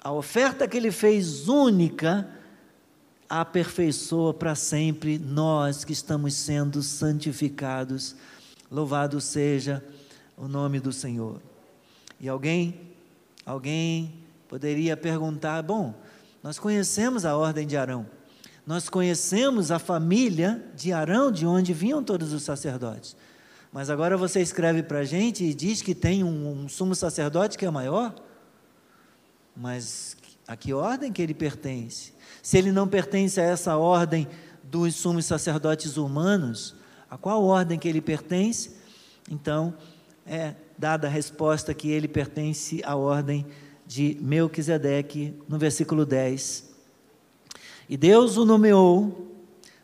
A 0.00 0.12
oferta 0.12 0.68
que 0.68 0.76
ele 0.76 0.92
fez 0.92 1.48
única 1.48 2.28
aperfeiçoa 3.40 4.34
para 4.34 4.54
sempre 4.54 5.18
nós 5.18 5.84
que 5.84 5.92
estamos 5.94 6.34
sendo 6.34 6.82
santificados. 6.82 8.14
Louvado 8.70 9.20
seja 9.22 9.82
o 10.36 10.46
nome 10.46 10.78
do 10.78 10.92
Senhor. 10.92 11.40
E 12.20 12.28
alguém, 12.28 12.78
alguém 13.46 14.12
poderia 14.48 14.98
perguntar: 14.98 15.62
bom, 15.62 15.94
nós 16.42 16.58
conhecemos 16.58 17.24
a 17.24 17.34
ordem 17.34 17.66
de 17.66 17.74
Arão, 17.74 18.06
nós 18.66 18.90
conhecemos 18.90 19.70
a 19.70 19.78
família 19.78 20.62
de 20.76 20.92
Arão, 20.92 21.32
de 21.32 21.46
onde 21.46 21.72
vinham 21.72 22.04
todos 22.04 22.34
os 22.34 22.42
sacerdotes. 22.42 23.16
Mas 23.72 23.88
agora 23.88 24.18
você 24.18 24.42
escreve 24.42 24.82
para 24.82 24.98
a 24.98 25.04
gente 25.04 25.42
e 25.42 25.54
diz 25.54 25.80
que 25.80 25.94
tem 25.94 26.22
um, 26.22 26.64
um 26.64 26.68
sumo 26.68 26.94
sacerdote 26.94 27.56
que 27.56 27.64
é 27.64 27.70
maior? 27.70 28.14
Mas 29.56 30.16
a 30.46 30.56
que 30.56 30.72
ordem 30.72 31.12
que 31.12 31.22
ele 31.22 31.34
pertence? 31.34 32.12
Se 32.42 32.58
ele 32.58 32.72
não 32.72 32.88
pertence 32.88 33.40
a 33.40 33.44
essa 33.44 33.76
ordem 33.76 34.28
dos 34.62 34.94
sumos 34.94 35.26
sacerdotes 35.26 35.96
humanos, 35.96 36.74
a 37.08 37.16
qual 37.16 37.44
ordem 37.44 37.78
que 37.78 37.88
ele 37.88 38.00
pertence? 38.00 38.76
Então, 39.30 39.74
é 40.26 40.54
dada 40.76 41.06
a 41.06 41.10
resposta 41.10 41.74
que 41.74 41.90
ele 41.90 42.08
pertence 42.08 42.80
à 42.84 42.96
ordem 42.96 43.46
de 43.86 44.16
Melquisedeque, 44.20 45.34
no 45.48 45.58
versículo 45.58 46.06
10. 46.06 46.72
E 47.88 47.96
Deus 47.96 48.36
o 48.36 48.44
nomeou 48.44 49.30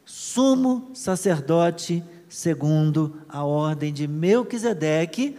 sumo 0.05 0.90
sacerdote 0.94 2.03
segundo 2.29 3.21
a 3.29 3.44
ordem 3.44 3.92
de 3.92 4.07
Melquisedeque, 4.07 5.37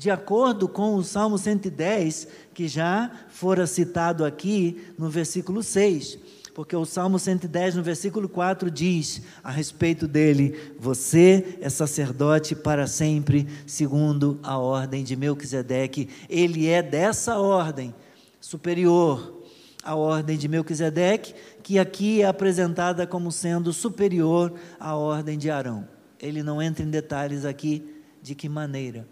de 0.00 0.10
acordo 0.10 0.66
com 0.66 0.94
o 0.94 1.04
Salmo 1.04 1.36
110, 1.36 2.26
que 2.54 2.66
já 2.66 3.10
fora 3.28 3.66
citado 3.66 4.24
aqui 4.24 4.82
no 4.98 5.10
versículo 5.10 5.62
6, 5.62 6.18
porque 6.54 6.74
o 6.74 6.86
Salmo 6.86 7.18
110, 7.18 7.74
no 7.74 7.82
versículo 7.82 8.26
4, 8.26 8.70
diz 8.70 9.20
a 9.44 9.50
respeito 9.50 10.08
dele: 10.08 10.58
Você 10.78 11.58
é 11.60 11.68
sacerdote 11.68 12.56
para 12.56 12.86
sempre, 12.86 13.46
segundo 13.66 14.40
a 14.42 14.56
ordem 14.56 15.04
de 15.04 15.14
Melquisedeque. 15.14 16.08
Ele 16.30 16.66
é 16.66 16.82
dessa 16.82 17.38
ordem 17.38 17.94
superior 18.40 19.44
à 19.84 19.94
ordem 19.94 20.38
de 20.38 20.48
Melquisedeque, 20.48 21.34
que 21.62 21.78
aqui 21.78 22.22
é 22.22 22.26
apresentada 22.26 23.06
como 23.06 23.30
sendo 23.30 23.70
superior 23.70 24.54
à 24.78 24.96
ordem 24.96 25.36
de 25.36 25.50
Arão. 25.50 25.86
Ele 26.18 26.42
não 26.42 26.62
entra 26.62 26.82
em 26.82 26.88
detalhes 26.88 27.44
aqui 27.44 27.84
de 28.22 28.34
que 28.34 28.48
maneira 28.48 29.06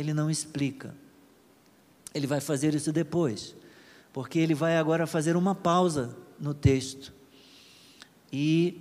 ele 0.00 0.14
não 0.14 0.30
explica. 0.30 0.94
Ele 2.14 2.26
vai 2.26 2.40
fazer 2.40 2.74
isso 2.74 2.92
depois. 2.92 3.54
porque 4.12 4.40
ele 4.40 4.54
vai 4.54 4.76
agora 4.76 5.06
fazer 5.06 5.36
uma 5.36 5.54
pausa 5.54 6.16
no 6.36 6.52
texto 6.52 7.12
e 8.32 8.80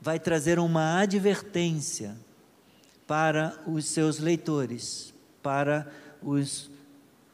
vai 0.00 0.18
trazer 0.18 0.58
uma 0.58 0.98
advertência 0.98 2.16
para 3.06 3.56
os 3.68 3.84
seus 3.84 4.18
leitores, 4.18 5.14
para 5.40 5.86
os 6.20 6.68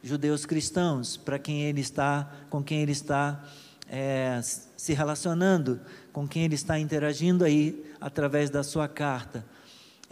judeus 0.03 0.45
cristãos, 0.45 1.17
para 1.17 1.39
quem 1.39 1.63
ele 1.63 1.81
está, 1.81 2.31
com 2.47 2.61
quem 2.63 2.81
ele 2.81 2.91
está 2.91 3.43
é, 3.89 4.39
se 4.77 4.93
relacionando, 4.93 5.81
com 6.11 6.27
quem 6.27 6.43
ele 6.43 6.55
está 6.55 6.77
interagindo 6.77 7.43
aí 7.43 7.83
através 7.99 8.51
da 8.51 8.61
sua 8.61 8.87
carta. 8.87 9.43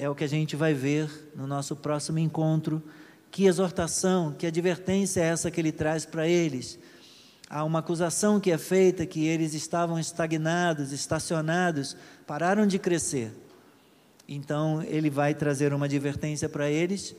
É 0.01 0.09
o 0.09 0.15
que 0.15 0.23
a 0.23 0.27
gente 0.27 0.55
vai 0.55 0.73
ver 0.73 1.29
no 1.35 1.45
nosso 1.45 1.75
próximo 1.75 2.17
encontro. 2.17 2.81
Que 3.29 3.45
exortação, 3.45 4.33
que 4.33 4.47
advertência 4.47 5.21
é 5.21 5.25
essa 5.25 5.51
que 5.51 5.61
ele 5.61 5.71
traz 5.71 6.07
para 6.07 6.27
eles? 6.27 6.79
Há 7.47 7.63
uma 7.63 7.77
acusação 7.77 8.39
que 8.39 8.49
é 8.49 8.57
feita 8.57 9.05
que 9.05 9.27
eles 9.27 9.53
estavam 9.53 9.99
estagnados, 9.99 10.91
estacionados, 10.91 11.95
pararam 12.25 12.65
de 12.65 12.79
crescer. 12.79 13.31
Então 14.27 14.81
ele 14.81 15.11
vai 15.11 15.35
trazer 15.35 15.71
uma 15.71 15.85
advertência 15.85 16.49
para 16.49 16.67
eles. 16.67 17.15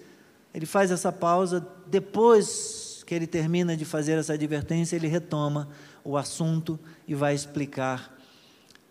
Ele 0.52 0.66
faz 0.66 0.90
essa 0.90 1.12
pausa, 1.12 1.64
depois 1.86 3.04
que 3.06 3.14
ele 3.14 3.28
termina 3.28 3.76
de 3.76 3.84
fazer 3.84 4.18
essa 4.18 4.32
advertência, 4.32 4.96
ele 4.96 5.06
retoma 5.06 5.68
o 6.02 6.16
assunto 6.16 6.80
e 7.06 7.14
vai 7.14 7.32
explicar 7.32 8.12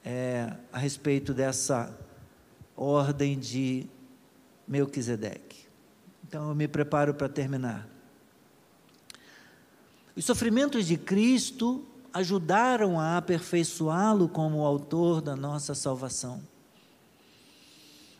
é, 0.06 0.49
a 0.71 0.80
respeito 0.80 1.34
dessa 1.34 1.93
ordem 2.82 3.38
de 3.38 3.86
Melquisedeque. 4.67 5.67
Então 6.28 6.50
eu 6.50 6.56
me 6.56 6.67
preparo 6.67 7.13
para 7.13 7.30
terminar. 7.30 7.88
Os 10.15 10.26
sofrimentos 10.26 10.88
de 10.88 10.98
Cristo 10.98 11.86
ajudaram 12.12 13.00
a 13.00 13.17
aperfeiçoá-lo 13.17 14.28
como 14.28 14.65
autor 14.65 15.22
da 15.22 15.36
nossa 15.36 15.76
salvação. 15.76 16.41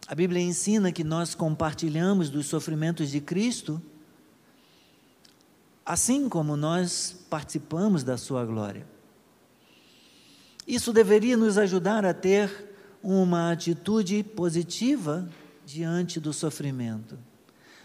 A 0.08 0.13
Bíblia 0.13 0.41
ensina 0.41 0.91
que 0.91 1.04
nós 1.04 1.34
compartilhamos 1.34 2.30
dos 2.30 2.45
sofrimentos 2.45 3.10
de 3.10 3.19
Cristo, 3.19 3.82
assim 5.86 6.30
como 6.30 6.56
nós 6.56 7.26
participamos 7.30 8.04
da 8.04 8.17
sua 8.17 8.45
glória. 8.45 8.86
Isso 10.67 10.93
deveria 10.93 11.36
nos 11.36 11.58
ajudar 11.58 12.06
a 12.06 12.13
ter 12.13 12.70
uma 13.04 13.52
atitude 13.52 14.24
positiva 14.24 15.28
diante 15.66 16.20
do 16.20 16.34
sofrimento. 16.34 17.18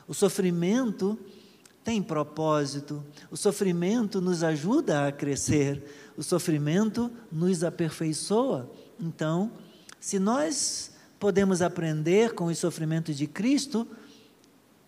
O 0.06 0.14
sofrimento 0.14 1.18
tem 1.82 2.02
propósito, 2.02 3.04
o 3.30 3.36
sofrimento 3.36 4.20
nos 4.20 4.42
ajuda 4.42 5.06
a 5.06 5.12
crescer, 5.12 5.82
o 6.16 6.22
sofrimento 6.22 7.10
nos 7.30 7.62
aperfeiçoa. 7.62 8.70
Então, 8.98 9.52
se 10.00 10.18
nós 10.18 10.92
podemos 11.18 11.62
aprender 11.62 12.34
com 12.34 12.46
os 12.46 12.58
sofrimentos 12.58 13.16
de 13.16 13.26
Cristo, 13.26 13.86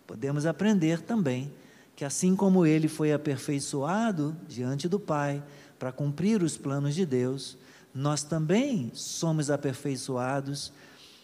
podemos 0.05 0.45
aprender 0.45 1.01
também 1.01 1.51
que 1.95 2.05
assim 2.05 2.33
como 2.35 2.65
ele 2.65 2.87
foi 2.87 3.11
aperfeiçoado 3.11 4.35
diante 4.47 4.87
do 4.87 4.97
Pai 4.99 5.43
para 5.77 5.91
cumprir 5.91 6.41
os 6.41 6.57
planos 6.57 6.95
de 6.95 7.05
Deus, 7.05 7.57
nós 7.93 8.23
também 8.23 8.91
somos 8.93 9.49
aperfeiçoados 9.49 10.71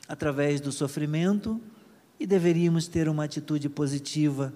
através 0.08 0.60
do 0.60 0.72
sofrimento 0.72 1.62
e 2.20 2.26
deveríamos 2.26 2.88
ter 2.88 3.08
uma 3.08 3.24
atitude 3.24 3.70
positiva 3.70 4.54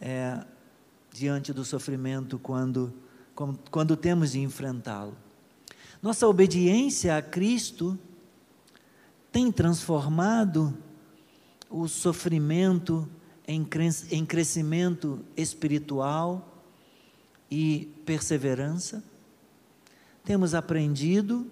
é, 0.00 0.44
diante 1.12 1.52
do 1.52 1.64
sofrimento 1.64 2.38
quando, 2.38 2.94
quando, 3.34 3.58
quando 3.70 3.96
temos 3.96 4.32
de 4.32 4.40
enfrentá-lo. 4.40 5.16
Nossa 6.00 6.26
obediência 6.26 7.16
a 7.16 7.22
Cristo 7.22 7.98
tem 9.32 9.50
transformado 9.50 10.76
o 11.68 11.88
sofrimento 11.88 13.08
em, 13.46 13.66
em 14.10 14.24
crescimento 14.24 15.24
espiritual 15.36 16.62
e 17.50 17.92
perseverança 18.04 19.02
temos 20.28 20.54
aprendido 20.54 21.46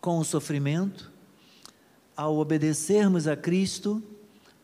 com 0.00 0.18
o 0.18 0.24
sofrimento, 0.24 1.12
ao 2.16 2.36
obedecermos 2.36 3.28
a 3.28 3.36
Cristo, 3.36 4.02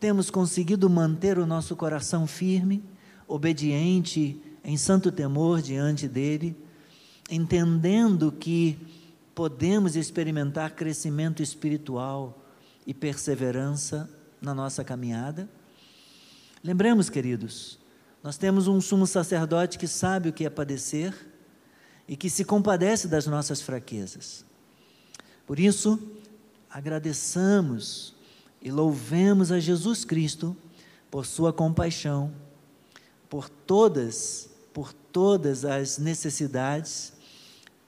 temos 0.01 0.29
conseguido 0.29 0.89
manter 0.89 1.39
o 1.39 1.45
nosso 1.45 1.77
coração 1.77 2.27
firme, 2.27 2.83
obediente, 3.25 4.37
em 4.65 4.75
santo 4.75 5.13
temor 5.13 5.61
diante 5.61 6.09
dEle, 6.09 6.53
entendendo 7.29 8.33
que 8.33 8.77
podemos 9.33 9.95
experimentar 9.95 10.71
crescimento 10.71 11.41
espiritual 11.41 12.37
e 12.85 12.93
perseverança 12.93 14.09
na 14.41 14.53
nossa 14.53 14.83
caminhada. 14.83 15.49
Lembremos, 16.61 17.09
queridos, 17.09 17.79
nós 18.21 18.37
temos 18.37 18.67
um 18.67 18.81
sumo 18.81 19.07
sacerdote 19.07 19.79
que 19.79 19.87
sabe 19.87 20.27
o 20.27 20.33
que 20.33 20.45
é 20.45 20.49
padecer 20.49 21.30
e 22.07 22.15
que 22.15 22.29
se 22.29 22.43
compadece 22.43 23.07
das 23.07 23.25
nossas 23.25 23.61
fraquezas. 23.61 24.43
Por 25.45 25.59
isso, 25.59 25.99
agradeçamos 26.69 28.13
e 28.61 28.71
louvemos 28.71 29.51
a 29.51 29.59
Jesus 29.59 30.05
Cristo 30.05 30.55
por 31.09 31.25
sua 31.25 31.51
compaixão, 31.51 32.31
por 33.29 33.49
todas, 33.49 34.49
por 34.73 34.93
todas 34.93 35.65
as 35.65 35.97
necessidades, 35.97 37.13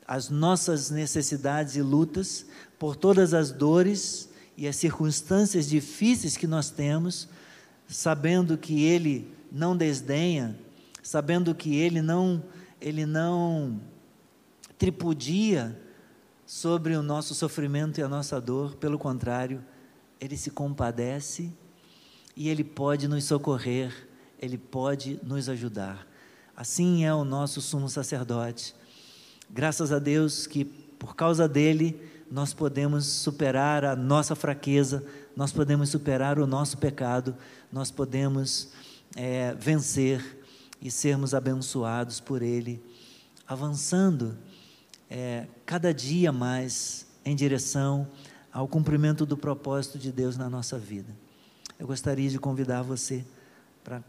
as 0.06 0.30
nossas 0.30 0.90
necessidades 0.90 1.76
e 1.76 1.82
lutas, 1.82 2.46
por 2.78 2.96
todas 2.96 3.34
as 3.34 3.52
dores 3.52 4.30
e 4.58 4.68
as 4.68 4.76
circunstâncias 4.76 5.70
difíceis 5.70 6.36
que 6.36 6.48
nós 6.48 6.70
temos, 6.70 7.30
sabendo 7.88 8.58
que 8.58 8.84
ele 8.84 9.32
não 9.52 9.78
desdenha, 9.78 10.58
sabendo 11.02 11.56
que 11.56 11.76
ele 11.76 12.02
não 12.02 12.44
ele 12.82 13.06
não 13.06 13.80
tripudia 14.84 15.80
sobre 16.46 16.94
o 16.98 17.02
nosso 17.02 17.34
sofrimento 17.34 18.02
e 18.02 18.04
a 18.04 18.08
nossa 18.10 18.42
dor, 18.42 18.76
pelo 18.76 19.00
contrário, 19.00 19.64
ele 20.20 20.36
se 20.36 20.52
compadece 20.52 21.54
e 22.36 22.50
ele 22.50 22.66
pode 22.66 23.08
nos 23.08 23.24
socorrer, 23.24 24.10
ele 24.38 24.58
pode 24.58 25.22
nos 25.24 25.48
ajudar. 25.48 26.06
Assim 26.54 27.06
é 27.06 27.14
o 27.14 27.24
nosso 27.24 27.62
sumo 27.62 27.88
sacerdote. 27.88 28.76
Graças 29.50 29.94
a 29.94 30.00
Deus 30.00 30.46
que 30.46 30.66
por 30.66 31.16
causa 31.16 31.48
dele 31.48 31.98
nós 32.30 32.54
podemos 32.54 33.06
superar 33.06 33.86
a 33.86 33.96
nossa 33.96 34.36
fraqueza, 34.36 35.02
nós 35.34 35.54
podemos 35.54 35.88
superar 35.88 36.38
o 36.38 36.46
nosso 36.46 36.78
pecado, 36.78 37.38
nós 37.72 37.90
podemos 37.90 38.74
é, 39.16 39.54
vencer 39.54 40.44
e 40.82 40.92
sermos 40.92 41.34
abençoados 41.34 42.20
por 42.20 42.42
ele, 42.42 42.84
avançando 43.48 44.38
é, 45.16 45.46
cada 45.64 45.94
dia 45.94 46.32
mais 46.32 47.06
em 47.24 47.36
direção 47.36 48.08
ao 48.52 48.68
cumprimento 48.68 49.28
do 49.28 49.38
propósito 49.38 50.00
de 50.00 50.12
Deus 50.12 50.38
na 50.38 50.50
nossa 50.50 50.80
vida. 50.80 51.16
Eu 51.78 51.86
gostaria 51.86 52.28
de 52.28 52.40
convidar 52.40 52.82
você 52.82 53.24
para 53.84 54.04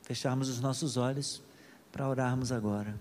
fecharmos 0.00 0.48
os 0.48 0.58
nossos 0.58 0.96
olhos 0.96 1.42
para 1.92 2.08
orarmos 2.08 2.50
agora. 2.50 2.94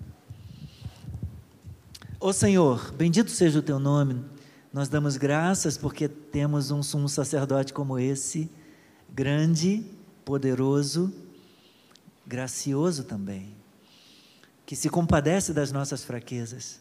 Ó 2.19 2.33
Senhor, 2.33 2.91
bendito 2.91 3.31
seja 3.31 3.59
o 3.59 3.63
teu 3.63 3.79
nome. 3.79 4.21
Nós 4.73 4.89
damos 4.89 5.15
graças 5.15 5.77
porque 5.77 6.09
temos 6.09 6.69
um 6.69 6.83
sumo 6.83 7.07
sacerdote 7.07 7.71
como 7.71 7.97
esse, 7.97 8.51
grande, 9.09 9.85
poderoso, 10.25 11.13
gracioso 12.27 13.05
também 13.05 13.62
que 14.65 14.75
se 14.75 14.89
compadece 14.89 15.53
das 15.53 15.71
nossas 15.71 16.03
fraquezas. 16.03 16.79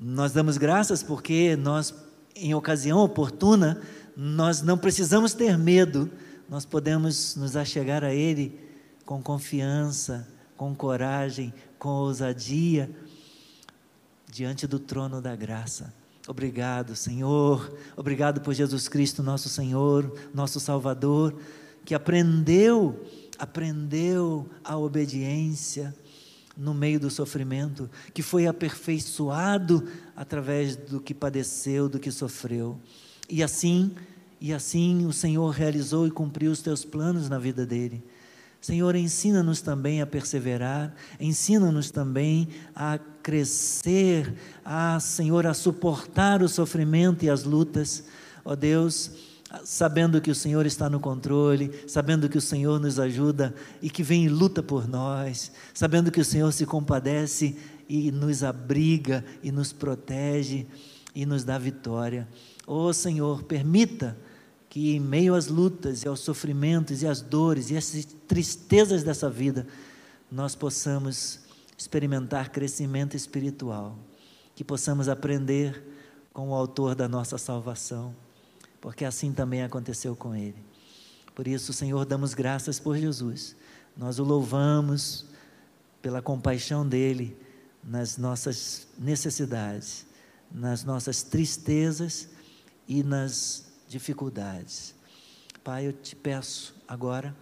Nós 0.00 0.32
damos 0.32 0.56
graças 0.56 1.02
porque 1.02 1.56
nós, 1.56 1.94
em 2.34 2.54
ocasião 2.54 2.98
oportuna, 2.98 3.82
nós 4.16 4.62
não 4.62 4.78
precisamos 4.78 5.34
ter 5.34 5.58
medo, 5.58 6.10
nós 6.48 6.64
podemos 6.64 7.36
nos 7.36 7.56
achegar 7.56 8.04
a 8.04 8.14
Ele 8.14 8.58
com 9.04 9.22
confiança, 9.22 10.28
com 10.56 10.74
coragem, 10.74 11.52
com 11.78 11.88
ousadia, 11.88 12.90
diante 14.30 14.66
do 14.66 14.78
trono 14.78 15.20
da 15.20 15.36
graça. 15.36 15.92
Obrigado, 16.26 16.94
Senhor. 16.94 17.76
Obrigado 17.96 18.40
por 18.40 18.54
Jesus 18.54 18.88
Cristo, 18.88 19.22
nosso 19.22 19.48
Senhor, 19.48 20.10
nosso 20.32 20.60
Salvador, 20.60 21.34
que 21.84 21.94
aprendeu, 21.94 23.04
aprendeu 23.38 24.48
a 24.64 24.78
obediência 24.78 25.94
no 26.56 26.74
meio 26.74 27.00
do 27.00 27.10
sofrimento, 27.10 27.88
que 28.12 28.22
foi 28.22 28.46
aperfeiçoado 28.46 29.88
através 30.14 30.76
do 30.76 31.00
que 31.00 31.14
padeceu, 31.14 31.88
do 31.88 31.98
que 31.98 32.10
sofreu. 32.10 32.78
E 33.28 33.42
assim, 33.42 33.94
e 34.40 34.52
assim 34.52 35.06
o 35.06 35.12
Senhor 35.12 35.50
realizou 35.50 36.06
e 36.06 36.10
cumpriu 36.10 36.50
os 36.50 36.60
teus 36.60 36.84
planos 36.84 37.28
na 37.28 37.38
vida 37.38 37.64
dele. 37.64 38.04
Senhor, 38.60 38.94
ensina-nos 38.94 39.60
também 39.60 40.00
a 40.00 40.06
perseverar, 40.06 40.94
ensina-nos 41.18 41.90
também 41.90 42.48
a 42.76 42.96
crescer, 43.22 44.34
a, 44.64 45.00
Senhor, 45.00 45.46
a 45.46 45.54
suportar 45.54 46.42
o 46.42 46.48
sofrimento 46.48 47.24
e 47.24 47.30
as 47.30 47.42
lutas. 47.42 48.04
Ó 48.44 48.54
Deus, 48.54 49.10
sabendo 49.64 50.20
que 50.20 50.30
o 50.30 50.34
Senhor 50.34 50.66
está 50.66 50.88
no 50.88 51.00
controle, 51.00 51.70
sabendo 51.86 52.28
que 52.28 52.38
o 52.38 52.40
Senhor 52.40 52.80
nos 52.80 52.98
ajuda 52.98 53.54
e 53.80 53.90
que 53.90 54.02
vem 54.02 54.24
e 54.24 54.28
luta 54.28 54.62
por 54.62 54.88
nós, 54.88 55.52
sabendo 55.74 56.10
que 56.10 56.20
o 56.20 56.24
Senhor 56.24 56.52
se 56.52 56.64
compadece 56.64 57.56
e 57.88 58.10
nos 58.10 58.42
abriga 58.42 59.24
e 59.42 59.52
nos 59.52 59.72
protege 59.72 60.66
e 61.14 61.26
nos 61.26 61.44
dá 61.44 61.58
vitória. 61.58 62.26
Ó 62.66 62.88
oh, 62.88 62.92
Senhor, 62.92 63.42
permita 63.42 64.16
que 64.68 64.96
em 64.96 65.00
meio 65.00 65.34
às 65.34 65.48
lutas 65.48 66.02
e 66.02 66.08
aos 66.08 66.20
sofrimentos 66.20 67.02
e 67.02 67.06
às 67.06 67.20
dores 67.20 67.70
e 67.70 67.76
às 67.76 68.06
tristezas 68.26 69.02
dessa 69.02 69.28
vida, 69.28 69.66
nós 70.30 70.54
possamos 70.54 71.40
experimentar 71.76 72.50
crescimento 72.50 73.14
espiritual, 73.14 73.98
que 74.54 74.64
possamos 74.64 75.08
aprender 75.08 75.82
com 76.32 76.48
o 76.48 76.54
autor 76.54 76.94
da 76.94 77.06
nossa 77.06 77.36
salvação, 77.36 78.14
porque 78.82 79.04
assim 79.04 79.32
também 79.32 79.62
aconteceu 79.62 80.16
com 80.16 80.34
ele. 80.34 80.62
Por 81.36 81.46
isso, 81.46 81.72
Senhor, 81.72 82.04
damos 82.04 82.34
graças 82.34 82.80
por 82.80 82.98
Jesus. 82.98 83.56
Nós 83.96 84.18
o 84.18 84.24
louvamos 84.24 85.24
pela 86.02 86.20
compaixão 86.20 86.86
dele 86.86 87.36
nas 87.82 88.18
nossas 88.18 88.88
necessidades, 88.98 90.04
nas 90.50 90.82
nossas 90.82 91.22
tristezas 91.22 92.28
e 92.88 93.04
nas 93.04 93.66
dificuldades. 93.88 94.96
Pai, 95.62 95.86
eu 95.86 95.92
te 95.92 96.16
peço 96.16 96.74
agora 96.88 97.34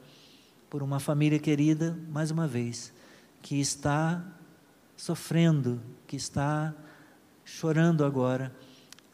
por 0.68 0.82
uma 0.82 1.00
família 1.00 1.38
querida, 1.38 1.98
mais 2.10 2.30
uma 2.30 2.46
vez, 2.46 2.92
que 3.40 3.58
está 3.58 4.22
sofrendo, 4.94 5.80
que 6.06 6.16
está 6.16 6.74
chorando 7.46 8.04
agora 8.04 8.54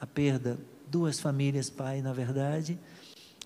a 0.00 0.06
perda. 0.06 0.58
Duas 0.86 1.18
famílias, 1.18 1.68
Pai, 1.68 2.00
na 2.00 2.12
verdade, 2.12 2.78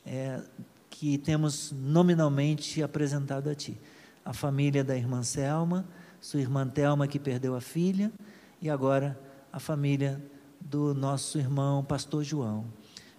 é, 0.04 0.42
que 0.90 1.16
temos 1.16 1.72
nominalmente 1.72 2.82
apresentado 2.82 3.48
a 3.48 3.54
Ti. 3.54 3.78
A 4.22 4.34
família 4.34 4.84
da 4.84 4.94
irmã 4.94 5.22
Selma, 5.22 5.88
sua 6.20 6.40
irmã 6.40 6.68
Telma, 6.68 7.08
que 7.08 7.18
perdeu 7.18 7.56
a 7.56 7.60
filha, 7.60 8.12
e 8.60 8.68
agora 8.68 9.18
a 9.50 9.58
família 9.58 10.22
do 10.60 10.92
nosso 10.92 11.38
irmão 11.38 11.82
pastor 11.82 12.22
João. 12.22 12.66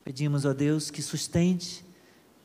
Pedimos 0.04 0.46
a 0.46 0.54
Deus 0.54 0.92
que 0.92 1.02
sustente 1.02 1.84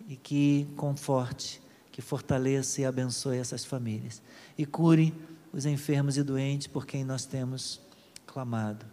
e 0.09 0.17
que 0.17 0.67
conforte, 0.77 1.61
que 1.93 2.01
fortaleça 2.01 2.81
e 2.81 2.87
abençoe 2.87 3.37
essas 3.37 3.67
famílias. 3.67 4.23
E 4.57 4.65
cure 4.65 5.15
os 5.53 5.67
enfermos 5.67 6.17
e 6.17 6.23
doentes 6.23 6.67
por 6.67 6.87
quem 6.87 7.05
nós 7.05 7.27
temos 7.27 7.81
clamado. 8.27 8.87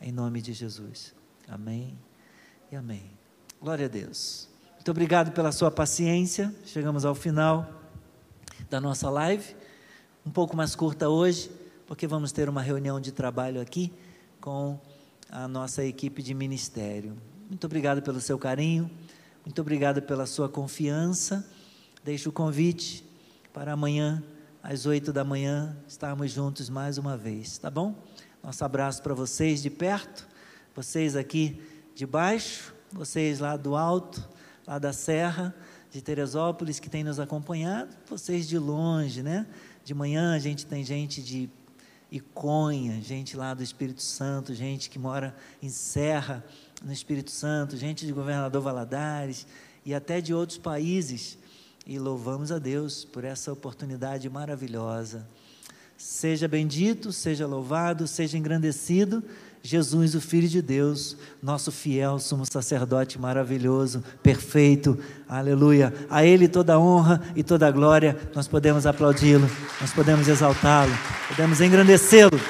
Em 0.00 0.10
nome 0.10 0.42
de 0.42 0.52
Jesus. 0.52 1.14
Amém 1.48 2.07
e 2.70 2.76
amém. 2.76 3.02
Glória 3.60 3.86
a 3.86 3.88
Deus. 3.88 4.46
Muito 4.74 4.90
obrigado 4.90 5.32
pela 5.32 5.50
sua 5.52 5.70
paciência. 5.70 6.54
Chegamos 6.66 7.04
ao 7.04 7.14
final 7.14 7.66
da 8.68 8.78
nossa 8.78 9.08
live. 9.08 9.56
Um 10.24 10.30
pouco 10.30 10.54
mais 10.54 10.76
curta 10.76 11.08
hoje, 11.08 11.50
porque 11.86 12.06
vamos 12.06 12.30
ter 12.30 12.46
uma 12.48 12.60
reunião 12.60 13.00
de 13.00 13.10
trabalho 13.10 13.60
aqui 13.60 13.90
com 14.38 14.78
a 15.30 15.48
nossa 15.48 15.82
equipe 15.82 16.22
de 16.22 16.34
ministério. 16.34 17.16
Muito 17.48 17.64
obrigado 17.64 18.02
pelo 18.02 18.20
seu 18.20 18.38
carinho, 18.38 18.90
muito 19.44 19.60
obrigado 19.62 20.02
pela 20.02 20.26
sua 20.26 20.48
confiança. 20.48 21.48
Deixo 22.04 22.28
o 22.28 22.32
convite 22.32 23.02
para 23.50 23.72
amanhã, 23.72 24.22
às 24.62 24.84
oito 24.84 25.10
da 25.10 25.24
manhã, 25.24 25.74
estarmos 25.88 26.30
juntos 26.32 26.68
mais 26.68 26.98
uma 26.98 27.16
vez, 27.16 27.56
tá 27.56 27.70
bom? 27.70 27.94
Nosso 28.42 28.62
abraço 28.62 29.02
para 29.02 29.14
vocês 29.14 29.62
de 29.62 29.70
perto, 29.70 30.28
vocês 30.74 31.16
aqui 31.16 31.60
de 31.98 32.06
baixo, 32.06 32.72
vocês 32.92 33.40
lá 33.40 33.56
do 33.56 33.74
alto, 33.74 34.24
lá 34.64 34.78
da 34.78 34.92
Serra 34.92 35.52
de 35.90 36.00
Teresópolis 36.00 36.78
que 36.78 36.88
têm 36.88 37.02
nos 37.02 37.18
acompanhado, 37.18 37.92
vocês 38.08 38.46
de 38.46 38.56
longe, 38.56 39.20
né? 39.20 39.44
De 39.82 39.92
manhã 39.94 40.32
a 40.32 40.38
gente 40.38 40.64
tem 40.64 40.84
gente 40.84 41.20
de 41.20 41.50
Iconha, 42.08 43.02
gente 43.02 43.36
lá 43.36 43.52
do 43.52 43.64
Espírito 43.64 44.00
Santo, 44.00 44.54
gente 44.54 44.88
que 44.88 44.96
mora 44.96 45.34
em 45.60 45.70
Serra, 45.70 46.44
no 46.84 46.92
Espírito 46.92 47.32
Santo, 47.32 47.76
gente 47.76 48.06
de 48.06 48.12
Governador 48.12 48.62
Valadares 48.62 49.44
e 49.84 49.92
até 49.92 50.20
de 50.20 50.32
outros 50.32 50.56
países. 50.56 51.36
E 51.84 51.98
louvamos 51.98 52.52
a 52.52 52.60
Deus 52.60 53.04
por 53.04 53.24
essa 53.24 53.52
oportunidade 53.52 54.30
maravilhosa. 54.30 55.26
Seja 55.96 56.46
bendito, 56.46 57.12
seja 57.12 57.44
louvado, 57.44 58.06
seja 58.06 58.38
engrandecido. 58.38 59.20
Jesus, 59.68 60.14
o 60.14 60.20
Filho 60.20 60.48
de 60.48 60.62
Deus, 60.62 61.14
nosso 61.42 61.70
fiel 61.70 62.18
sumo 62.18 62.46
sacerdote 62.50 63.18
maravilhoso, 63.18 64.02
perfeito, 64.22 64.98
aleluia. 65.28 65.92
A 66.08 66.24
Ele 66.24 66.48
toda 66.48 66.72
a 66.72 66.78
honra 66.78 67.20
e 67.36 67.42
toda 67.42 67.68
a 67.68 67.70
glória, 67.70 68.16
nós 68.34 68.48
podemos 68.48 68.86
aplaudi-lo, 68.86 69.46
nós 69.78 69.92
podemos 69.92 70.26
exaltá-lo, 70.26 70.90
podemos 71.28 71.60
engrandecê-lo. 71.60 72.40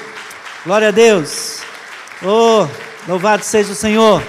Glória 0.63 0.87
a 0.87 0.91
Deus. 0.91 1.59
Oh, 2.23 2.65
Louvado 3.05 3.43
seja 3.43 3.73
o 3.73 3.75
Senhor. 3.75 4.23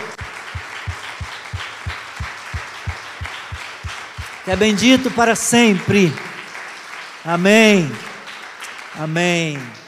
Que 4.44 4.50
é 4.50 4.56
bendito 4.56 5.12
para 5.12 5.36
sempre. 5.36 6.12
Amém. 7.24 7.88
Amém. 8.98 9.79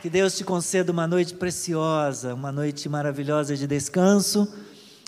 Que 0.00 0.08
Deus 0.08 0.34
te 0.34 0.44
conceda 0.44 0.90
uma 0.90 1.06
noite 1.06 1.34
preciosa, 1.34 2.34
uma 2.34 2.50
noite 2.50 2.88
maravilhosa 2.88 3.54
de 3.54 3.66
descanso. 3.66 4.50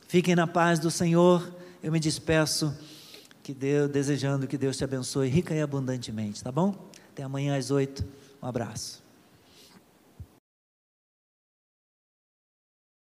Fiquem 0.07 0.35
na 0.35 0.47
paz 0.47 0.79
do 0.79 0.91
Senhor. 0.91 1.51
Eu 1.83 1.91
me 1.91 1.99
despeço 1.99 2.77
que 3.43 3.55
Deus, 3.55 3.91
desejando 3.91 4.47
que 4.47 4.59
Deus 4.59 4.77
te 4.77 4.85
abençoe 4.85 5.31
rica 5.31 5.55
e 5.55 5.63
abundantemente, 5.63 6.45
tá 6.45 6.53
bom? 6.53 6.75
Até 7.11 7.23
amanhã 7.23 7.57
às 7.57 7.71
oito. 7.71 8.05
Um 8.43 8.47
abraço. 8.47 9.02